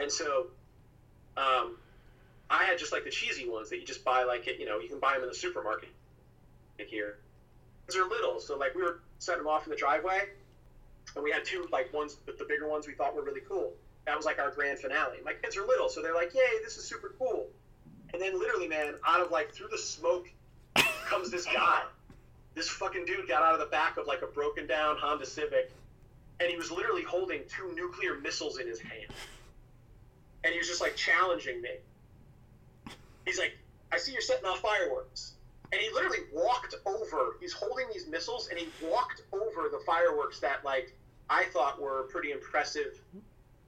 [0.00, 0.46] And so,
[1.36, 1.76] um,
[2.48, 4.58] I had just like the cheesy ones that you just buy like it.
[4.58, 5.90] You know, you can buy them in the supermarket
[6.78, 7.18] here.
[7.86, 10.20] These are little, so like we were setting them off in the driveway,
[11.14, 13.72] and we had two like ones, but the bigger ones we thought were really cool.
[14.06, 15.18] That was like our grand finale.
[15.24, 17.48] My kids are little, so they're like, "Yay, this is super cool!"
[18.12, 20.28] And then literally, man, out of like through the smoke
[21.06, 21.82] comes this guy.
[22.54, 25.72] This fucking dude got out of the back of like a broken down Honda Civic,
[26.40, 29.12] and he was literally holding two nuclear missiles in his hand.
[30.42, 31.76] And he was just like challenging me.
[33.24, 33.56] He's like,
[33.92, 35.34] "I see you're setting off fireworks."
[35.72, 37.36] And he literally walked over.
[37.40, 40.96] He's holding these missiles, and he walked over the fireworks that, like,
[41.28, 43.00] I thought were a pretty impressive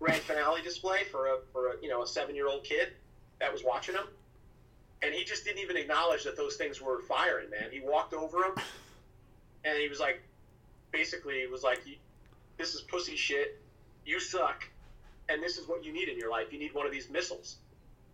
[0.00, 2.88] grand finale display for a for a you know a seven year old kid
[3.38, 4.06] that was watching him.
[5.03, 7.70] And he just didn't even acknowledge that those things were firing, man.
[7.70, 8.55] He walked over them,
[9.64, 10.22] and he was like,
[10.92, 11.80] basically, he was like,
[12.57, 13.61] "This is pussy shit.
[14.07, 14.68] You suck,
[15.28, 16.53] and this is what you need in your life.
[16.53, 17.57] You need one of these missiles."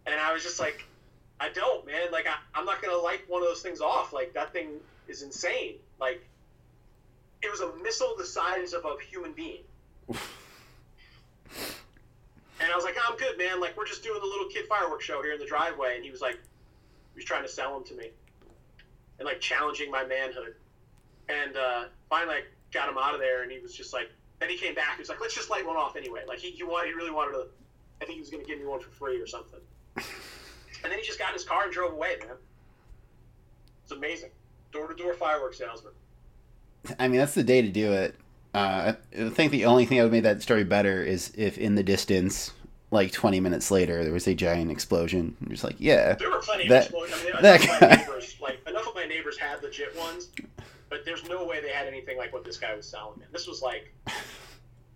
[0.06, 0.86] And I was just like,
[1.40, 2.10] I don't, man.
[2.10, 4.12] Like, I, I'm not gonna light one of those things off.
[4.12, 5.74] Like, that thing is insane.
[6.00, 6.26] Like,
[7.42, 9.62] it was a missile the size of a human being.
[12.60, 13.60] And I was like, oh, I'm good, man.
[13.60, 15.94] Like, we're just doing the little kid fireworks show here in the driveway.
[15.94, 16.38] And he was like,
[17.18, 18.10] was trying to sell them to me
[19.18, 20.54] and like challenging my manhood.
[21.28, 22.42] And uh, finally, I
[22.72, 23.42] got him out of there.
[23.42, 24.10] And he was just like,
[24.40, 24.94] then he came back.
[24.94, 26.22] He was like, let's just light one off anyway.
[26.26, 27.46] Like, he, he, wanted, he really wanted to,
[28.00, 29.60] I think he was going to give me one for free or something.
[30.82, 32.36] And then he just got in his car and drove away, man.
[33.82, 34.30] It's amazing.
[34.72, 35.92] Door to door fireworks salesman.
[36.98, 38.14] I mean that's the day to do it.
[38.54, 41.74] Uh, I think the only thing that would make that story better is if in
[41.74, 42.52] the distance,
[42.90, 45.36] like 20 minutes later, there was a giant explosion.
[45.40, 47.20] You're just like, yeah, There were plenty That- of explosions.
[47.20, 47.96] I mean, that enough of my guy.
[47.96, 50.28] neighbors, like enough of my neighbors had legit ones,
[50.88, 53.18] but there's no way they had anything like what this guy was selling.
[53.18, 53.92] Man, this was like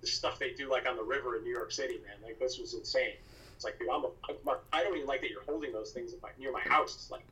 [0.00, 2.16] the stuff they do like on the river in New York City, man.
[2.24, 3.12] Like this was insane.
[3.54, 5.92] It's like, dude, I'm a, I'm a, I don't even like that you're holding those
[5.92, 6.94] things my, near my house.
[6.94, 7.22] It's like,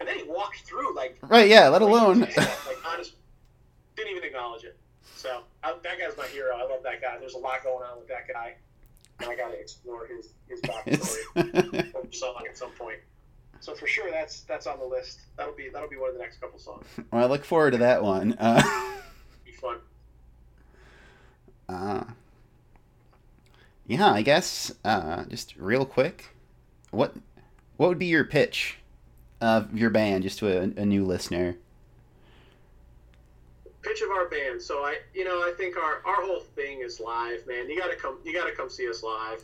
[0.00, 1.68] and then he walked through like right, yeah.
[1.68, 2.36] Let like, alone, like
[2.86, 3.14] honest,
[3.96, 4.76] didn't even acknowledge it.
[5.16, 6.54] So I, that guy's my hero.
[6.56, 7.16] I love that guy.
[7.18, 8.54] There's a lot going on with that guy,
[9.20, 12.98] and I got to explore his his backstory or song at some point.
[13.60, 15.20] So for sure, that's that's on the list.
[15.36, 16.84] That'll be that'll be one of the next couple songs.
[17.10, 18.34] well, I look forward to that one.
[18.38, 18.62] Uh,
[19.44, 19.76] Be fun.
[21.68, 22.04] uh,
[23.86, 26.34] yeah, I guess uh, just real quick,
[26.90, 27.14] what
[27.76, 28.78] what would be your pitch
[29.40, 31.56] of your band just to a, a new listener?
[33.84, 34.62] Pitch of our band.
[34.62, 37.68] So I, you know, I think our our whole thing is live, man.
[37.68, 38.18] You gotta come.
[38.24, 39.42] You gotta come see us live.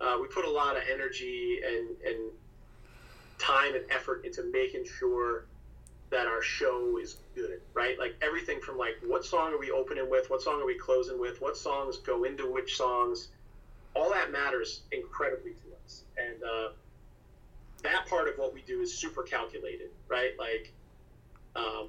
[0.00, 2.30] Uh, we put a lot of energy and and
[3.38, 5.44] time and effort into making sure
[6.10, 7.98] that our show is good, right?
[7.98, 11.18] Like everything from like what song are we opening with, what song are we closing
[11.18, 13.28] with, what songs go into which songs,
[13.94, 16.02] all that matters incredibly to us.
[16.16, 16.68] And uh,
[17.82, 20.32] that part of what we do is super calculated, right?
[20.38, 20.72] Like
[21.56, 21.88] um,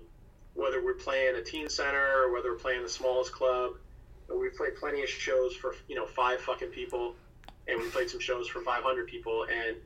[0.58, 3.74] whether we're playing a teen center or whether we're playing the smallest club,
[4.30, 7.16] we played plenty of shows for you know five fucking people,
[7.68, 9.78] and we played some shows for 500 people, and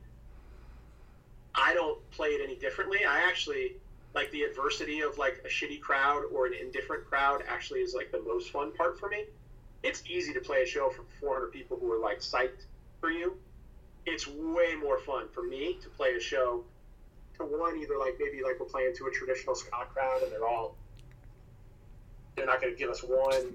[1.54, 2.98] I don't play it any differently.
[3.08, 3.76] I actually
[4.14, 8.10] like the adversity of like a shitty crowd or an indifferent crowd actually is like
[8.10, 9.24] the most fun part for me
[9.82, 12.66] it's easy to play a show for 400 people who are like psyched
[13.00, 13.36] for you.
[14.06, 16.64] It's way more fun for me to play a show
[17.44, 20.76] one either like maybe like we're playing to a traditional ska crowd and they're all
[22.36, 23.54] they're not going to give us one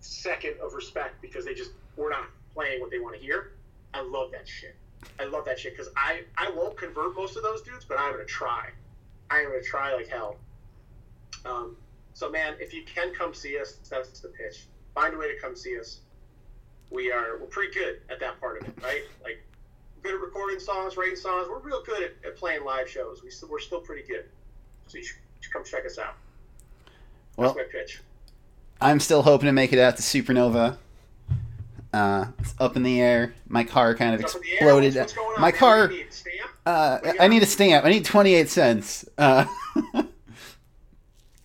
[0.00, 3.52] second of respect because they just we're not playing what they want to hear.
[3.92, 4.76] I love that shit.
[5.20, 8.12] I love that shit because I I won't convert most of those dudes, but I'm
[8.12, 8.70] gonna try.
[9.30, 10.36] I'm gonna try like hell.
[11.44, 11.76] Um,
[12.14, 14.66] so man, if you can come see us, that's the pitch.
[14.94, 16.00] Find a way to come see us.
[16.90, 19.02] We are we're pretty good at that part of it, right?
[19.22, 19.44] Like
[20.04, 21.48] good at recording songs, writing songs.
[21.48, 23.22] We're real good at, at playing live shows.
[23.24, 24.26] We still, we're still pretty good.
[24.86, 26.14] So you should, you should come check us out.
[27.38, 28.02] That's my pitch.
[28.80, 30.76] I'm still hoping to make it out to Supernova.
[31.92, 33.34] Uh, it's up in the air.
[33.48, 34.56] My car kind of It's up in the air.
[34.56, 34.94] exploded.
[34.94, 35.40] What's, what's going on?
[35.40, 35.80] My car.
[35.80, 36.12] What do you need?
[36.12, 36.50] Stamp?
[36.66, 37.84] Uh, What do you I need a stamp.
[37.86, 39.04] I need 28 cents.
[39.16, 39.46] Uh,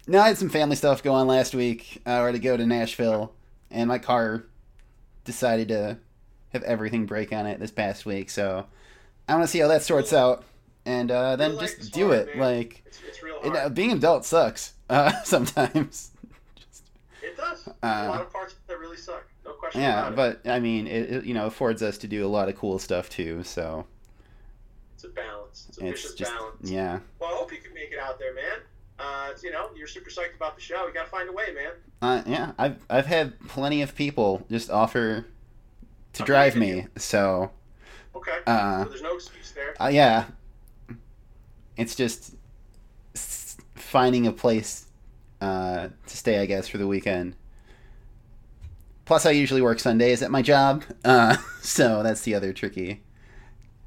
[0.07, 2.01] no, I had some family stuff go on last week.
[2.05, 3.31] Uh, I had to go to Nashville,
[3.71, 4.43] and my car
[5.23, 5.97] decided to
[6.53, 8.29] have everything break on it this past week.
[8.29, 8.65] So
[9.27, 10.43] I want to see how that sorts out,
[10.85, 12.37] and uh, then just do hard, it.
[12.37, 12.57] man.
[12.57, 16.11] Like It's, it's real it, uh, being adult sucks uh, sometimes.
[17.21, 17.67] It does.
[17.67, 19.25] Uh, a lot of parts that really suck.
[19.45, 20.43] No question Yeah, about it.
[20.43, 22.79] but I mean, it, it you know affords us to do a lot of cool
[22.79, 23.43] stuff too.
[23.43, 23.85] So
[24.95, 25.65] It's a balance.
[25.69, 26.71] It's a it's vicious just balance.
[26.71, 26.99] yeah.
[27.19, 28.59] Well, I hope you can make it out there, man.
[28.97, 30.87] Uh, you know, you're super psyched about the show.
[30.87, 31.71] You got to find a way, man.
[32.01, 35.25] Uh, yeah, I've I've had plenty of people just offer
[36.13, 36.87] to drive me.
[36.97, 37.51] So
[38.15, 38.37] Okay.
[38.47, 39.75] uh, so there's no excuse there.
[39.81, 40.25] uh, yeah,
[41.77, 42.35] it's just
[43.75, 44.85] finding a place
[45.41, 47.35] uh, to stay, I guess, for the weekend.
[49.05, 53.01] Plus, I usually work Sundays at my job, uh, so that's the other tricky,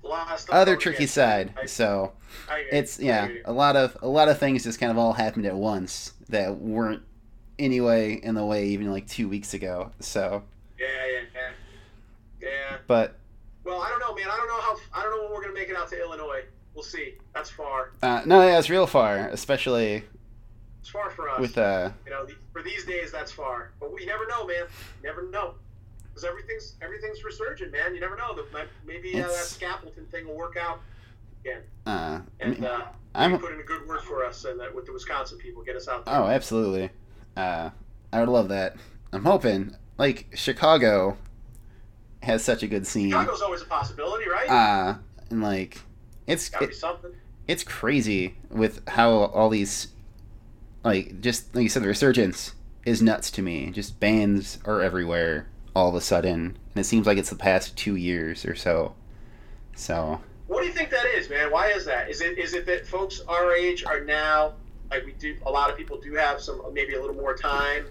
[0.03, 1.55] A lot of stuff other tricky side.
[1.61, 2.13] I- So
[2.51, 5.47] I it's yeah, a lot of a lot of things just kind of all happened
[5.47, 7.03] at once that weren't
[7.59, 9.93] anyway in the way even like two weeks ago.
[10.01, 10.43] So,
[12.43, 12.77] yeah.
[12.87, 13.17] But
[13.65, 14.27] Well, I don't know, man.
[14.31, 14.77] I don't know how.
[14.93, 16.43] I don't know when we're gonna make it out to Illinois.
[16.75, 17.15] We'll see.
[17.35, 17.93] That's far.
[18.03, 20.03] uh, no, yeah, it's real far, especially
[20.81, 21.39] It's far for us.
[21.41, 23.73] with uh, you know, for these days, that's far.
[23.79, 24.65] But we never know, man.
[25.05, 25.55] Never know.
[26.09, 27.95] Because everything's everything's resurgent, man.
[27.95, 28.37] You never know.
[28.87, 30.81] Maybe uh, that Skappleton thing will work out
[31.45, 31.63] again.
[31.87, 34.93] uh, And uh, I'm put in a good word for us and uh, with the
[34.93, 36.15] Wisconsin people, get us out there.
[36.15, 36.91] oh, absolutely.
[37.37, 37.71] Uh,
[38.13, 38.77] I would love that.
[39.13, 41.17] I'm hoping like Chicago
[42.23, 43.11] has such a good scene.
[43.11, 44.49] Chicago's always a possibility, right?
[44.49, 44.95] Uh,
[45.31, 45.81] and like
[46.27, 47.13] it's it, something.
[47.49, 49.89] it's crazy with how all these
[50.85, 52.55] like just like you said the resurgence
[52.85, 57.07] is nuts to me just bands are everywhere all of a sudden and it seems
[57.07, 58.95] like it's the past two years or so
[59.75, 61.51] so What do you think that is, man?
[61.51, 62.11] Why is that?
[62.11, 64.55] Is it is it that folks our age are now
[64.91, 65.37] like we do?
[65.47, 67.87] A lot of people do have some maybe a little more time.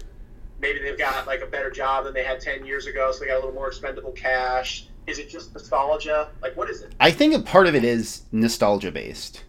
[0.62, 3.26] Maybe they've got like a better job than they had ten years ago, so they
[3.26, 4.86] got a little more expendable cash.
[5.06, 6.30] Is it just nostalgia?
[6.40, 6.94] Like, what is it?
[7.00, 9.42] i think a part of it is nostalgia based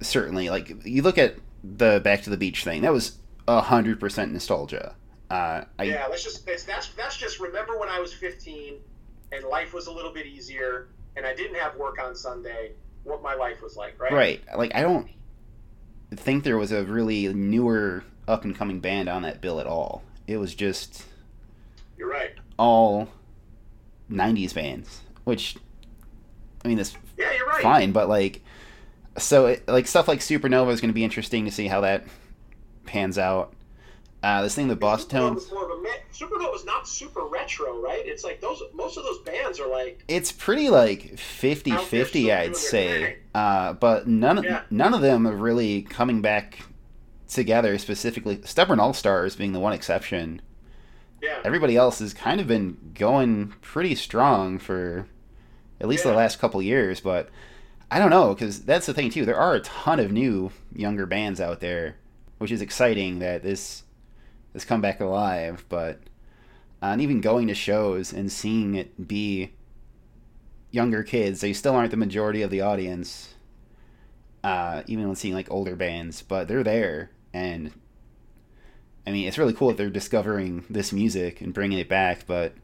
[0.00, 3.18] certainly like you look at the back to the beach thing that was
[3.48, 4.94] a hundred percent nostalgia
[5.30, 8.74] uh i yeah, let's just that's, that's that's just remember when I was 15
[9.32, 12.72] and life was a little bit easier and I didn't have work on Sunday.
[13.04, 14.12] What my life was like, right?
[14.12, 15.08] right like i don't
[16.14, 20.02] think there was a really newer up and coming band on that bill at all
[20.30, 21.04] it was just
[21.98, 22.30] You're right.
[22.58, 23.08] all
[24.10, 25.56] 90s bands which
[26.64, 27.62] i mean that's Yeah, you're right.
[27.62, 28.42] fine but like
[29.18, 32.04] so it, like stuff like supernova is going to be interesting to see how that
[32.86, 33.52] pans out
[34.22, 37.24] uh this thing with boss Supernova tones was more of a me- Supernova's not super
[37.24, 38.02] retro, right?
[38.04, 43.18] It's like those most of those bands are like it's pretty like 50-50, i'd say
[43.34, 44.62] uh but none Yeah.
[44.70, 46.60] none of them are really coming back
[47.34, 50.42] together specifically stubborn all stars being the one exception.
[51.22, 51.40] Yeah.
[51.44, 55.06] everybody else has kind of been going pretty strong for
[55.78, 57.28] at least the last couple years but
[57.90, 61.04] i don't know because that's the thing too there are a ton of new younger
[61.04, 61.96] bands out there
[62.38, 63.82] which is exciting that this
[64.54, 66.00] has come back alive but
[66.82, 69.52] uh, and even going to shows and seeing it be
[70.70, 73.34] younger kids they still aren't the majority of the audience
[74.42, 77.72] uh, even when seeing like older bands but they're there and
[79.06, 82.54] I mean, it's really cool that they're discovering this music and bringing it back, but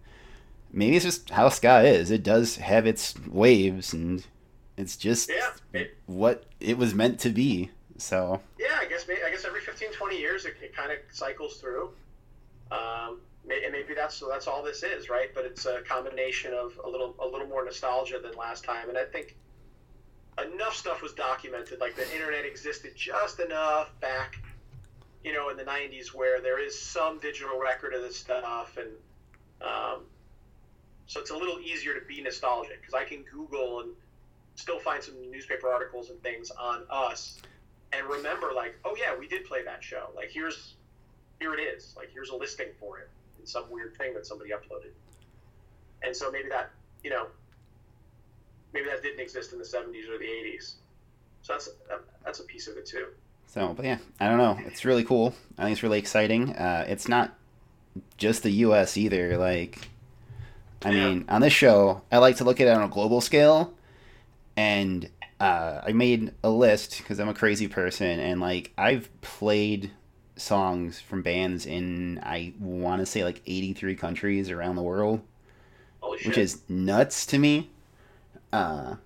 [0.73, 2.11] maybe it's just how ska is.
[2.11, 4.25] It does have its waves, and
[4.77, 7.71] it's just Yeah, it- what it was meant to be.
[7.99, 11.59] So, Yeah, I guess I guess every 15, 20 years it, it kind of cycles
[11.61, 11.91] through.
[12.71, 15.31] Um, and maybe that's so that's all this is, right?
[15.35, 18.99] But it's a combination of a little a little more nostalgia than last time, and
[18.99, 19.37] I think
[20.45, 21.81] enough stuff was documented.
[21.81, 24.37] Like the internet existed just enough back,
[25.27, 28.91] you know, in the '90s where there is some digital record of this stuff, and
[29.63, 30.07] Um,
[31.07, 33.97] so it's a little easier to be nostalgic because I can Google and
[34.57, 37.41] still find some newspaper articles and things on us
[37.93, 40.11] and remember like, oh yeah, we did play that show.
[40.17, 40.77] Like here's
[41.41, 41.95] here it is.
[41.97, 44.93] Like here's a listing for it in some weird thing that somebody uploaded.
[46.03, 46.71] And so maybe that
[47.05, 47.29] you know
[48.73, 50.75] maybe that didn't exist in the 70s or the 80s.
[51.43, 51.71] So that's
[52.25, 53.09] that's a piece of it too.
[53.47, 54.59] So, but yeah, I don't know.
[54.67, 55.35] It's really cool.
[55.59, 56.55] I think it's really exciting.
[56.55, 57.35] Uh, it's not
[58.19, 58.97] just the U.S.
[58.97, 59.39] either.
[59.39, 59.89] Like,
[60.85, 61.09] I Yeah.
[61.09, 63.73] mean, on this show, I like to look at it on a global scale,
[64.57, 65.09] and
[65.41, 69.91] uh, I made a list because I'm a crazy person, and like I've played
[70.37, 75.23] songs from bands in I want to say like 83 countries around the world
[76.27, 77.71] which is nuts to me.
[78.53, 78.97] Uh,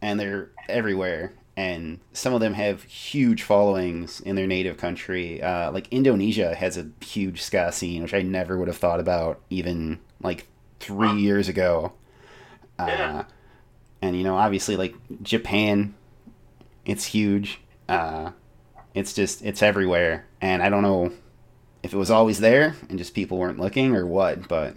[0.00, 5.42] and they're everywhere, and some of them have huge followings in their native country.
[5.42, 9.40] Uh, like Indonesia has a huge ska scene, which I never would have thought about
[9.50, 10.46] even like
[10.80, 11.92] three years ago.
[12.78, 13.24] Uh, Yeah.
[14.02, 15.94] And you know, obviously, like Japan,
[16.84, 17.60] it's huge.
[17.88, 18.32] Uh,
[18.94, 21.12] it's just it's everywhere, and I don't know
[21.82, 24.76] if it was always there and just people weren't looking or what, but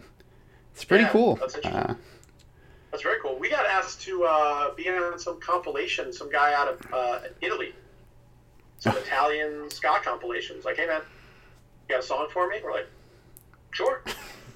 [0.73, 1.39] it's pretty Yeah, cool.
[2.95, 3.21] That's interesting.
[3.21, 3.39] That's very cool.
[3.39, 6.13] We got asked to uh, be on some compilation.
[6.13, 7.73] Some guy out of uh, Italy,
[8.79, 10.65] some Italian ska compilations.
[10.65, 11.01] Like, hey man,
[11.87, 12.57] you got a song for me?
[12.63, 12.87] We're like,
[13.71, 14.01] sure.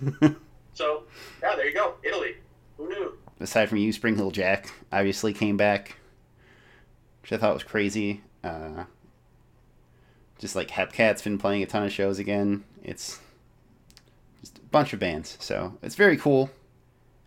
[0.74, 1.04] so
[1.44, 2.36] yeah, there you go, Italy.
[2.78, 3.18] Who knew?
[3.42, 5.96] aside from you, Spring Heeled Jack obviously came back,
[7.22, 8.22] which I thought was crazy.
[8.44, 8.86] Uh,
[10.40, 12.64] just like Hepcat's been playing a ton of shows again.
[12.84, 13.20] It's
[14.42, 16.50] just a bunch of bands, so it's very cool,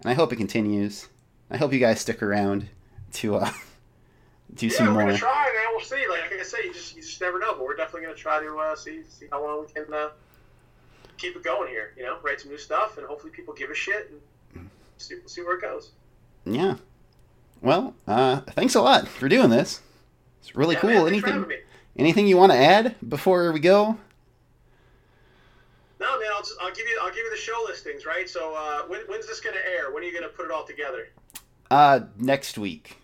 [0.03, 1.09] and I hope it continues.
[1.51, 2.69] I hope you guys stick around
[3.15, 3.51] to uh,
[4.55, 5.03] do Yeah, some we're more.
[5.05, 5.67] gonna try, man.
[5.75, 6.07] We'll see.
[6.09, 7.55] Like I say, you just you just never know.
[7.55, 10.11] But we're definitely gonna try to uh, see see how long we can uh,
[11.19, 11.93] keep it going here.
[11.97, 14.11] You know, write some new stuff, and hopefully people give a shit
[14.55, 15.91] and see we'll see where it goes.
[16.45, 16.77] Yeah.
[17.61, 19.81] Well, uh, thanks a lot for doing this.
[20.41, 20.91] It's really Yeah, cool.
[20.91, 21.57] man, anything me.
[21.97, 23.97] anything you want to add before we go?
[26.03, 26.29] No, man.
[26.35, 28.29] I'll just I'll give you I'll give you the show listings, right?
[28.29, 29.93] So uh, when, when's this gonna air?
[29.93, 31.09] When are you gonna put it all together?
[31.71, 32.97] Uh, next week.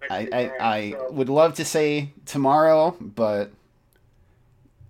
[0.00, 3.50] Next I, week, I, alright, I so- would love to say tomorrow, but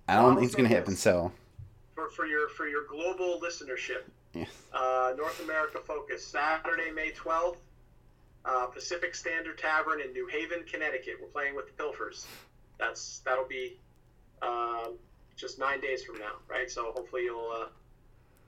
[0.09, 0.97] I don't Well, think it's gonna say happen.
[0.97, 1.33] So
[1.95, 4.03] for, for your for your global listenership.
[4.33, 4.45] Yeah.
[4.72, 7.57] Uh, North America Focus, Saturday, May 12th,
[8.45, 11.14] uh, Pacific Standard Tavern in New Haven, Connecticut.
[11.20, 12.27] We're playing with the Pilfers.
[12.79, 13.79] That's that'll be
[14.43, 14.97] um,
[15.37, 16.70] just nine days from now, right?
[16.70, 17.66] So hopefully you'll uh,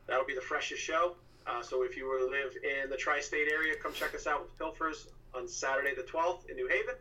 [0.06, 1.14] that'll be the freshest show.
[1.46, 4.42] Uh, so if you were to live in the tri-state area, come check us out
[4.42, 6.94] with Pilfers on Saturday the 12th in New Haven.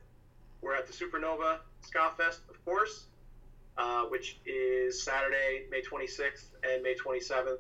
[0.62, 3.08] We're at the Supernova Ska Fest, of course
[3.78, 7.60] uh, which is Saturday, May 26th and May 27th.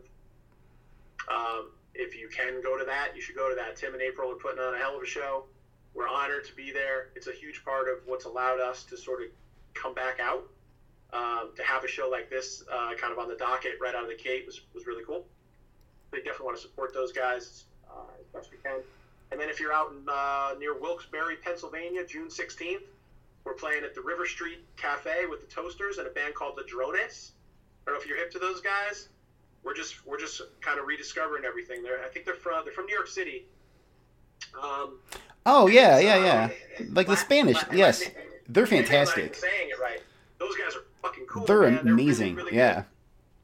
[1.29, 3.75] Um, if you can go to that, you should go to that.
[3.75, 5.45] Tim and April are putting on a hell of a show.
[5.93, 7.09] We're honored to be there.
[7.15, 9.29] It's a huge part of what's allowed us to sort of
[9.73, 10.43] come back out.
[11.13, 14.03] Um, to have a show like this uh, kind of on the docket right out
[14.03, 15.25] of the gate was, was really cool.
[16.11, 18.81] We definitely want to support those guys uh, as best we can.
[19.31, 22.83] And then if you're out in, uh, near Wilkes-Barre, Pennsylvania, June 16th,
[23.45, 26.63] we're playing at the River Street Cafe with the Toasters and a band called the
[26.67, 27.31] Drones.
[27.85, 29.07] I don't know if you're hip to those guys.
[29.63, 31.83] We're just we're just kind of rediscovering everything.
[31.83, 33.45] They're I think they're from they're from New York City.
[34.61, 34.99] Um,
[35.45, 36.85] oh yeah, yeah, yeah.
[36.91, 39.35] Like the Spanish, Latin- yes, Latin- they're maybe I'm not even fantastic.
[39.35, 40.01] saying it right.
[40.39, 41.45] Those guys are fucking cool.
[41.45, 41.85] They're man.
[41.85, 42.35] really, amazing.
[42.35, 42.73] really Yeah.
[42.75, 42.85] good.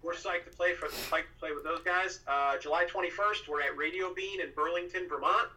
[0.03, 2.19] We're psyched to play for psyched to play with those guys.
[2.27, 5.47] Uh, July 21st, we're at Radio Bean in Burlington, Vermont.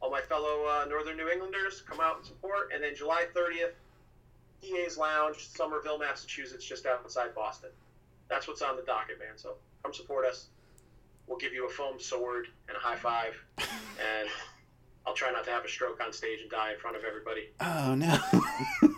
[0.00, 2.72] All my fellow uh, Northern New Englanders come out and support.
[2.74, 3.74] And then July 30th,
[4.60, 7.70] PA's Lounge, Somerville, Massachusetts, just outside Boston.
[8.28, 9.36] That's what's on the docket, man.
[9.36, 9.54] So
[9.84, 10.46] come support us.
[11.28, 14.28] We'll give you a foam sword and a high five, and
[15.06, 17.50] I'll try not to have a stroke on stage and die in front of everybody.
[17.60, 18.18] Oh no.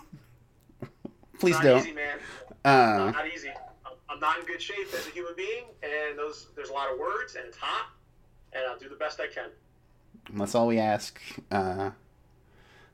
[1.39, 1.79] Please not don't.
[1.81, 2.19] easy, man.
[2.65, 3.49] Uh, not easy.
[3.49, 6.99] I'm- not in good shape as a human being, and those there's a lot of
[6.99, 7.89] words, and it's hot,
[8.53, 9.51] and I'll do the best I can.
[10.33, 11.21] that's all we ask.
[11.51, 11.91] Uh,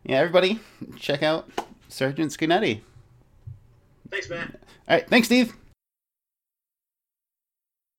[0.02, 0.58] yeah, everybody,
[0.96, 1.48] check out
[1.88, 2.80] Sergeant Scagnetti.
[4.10, 4.56] Thanks, man.
[4.88, 5.54] All right, thanks, Steve.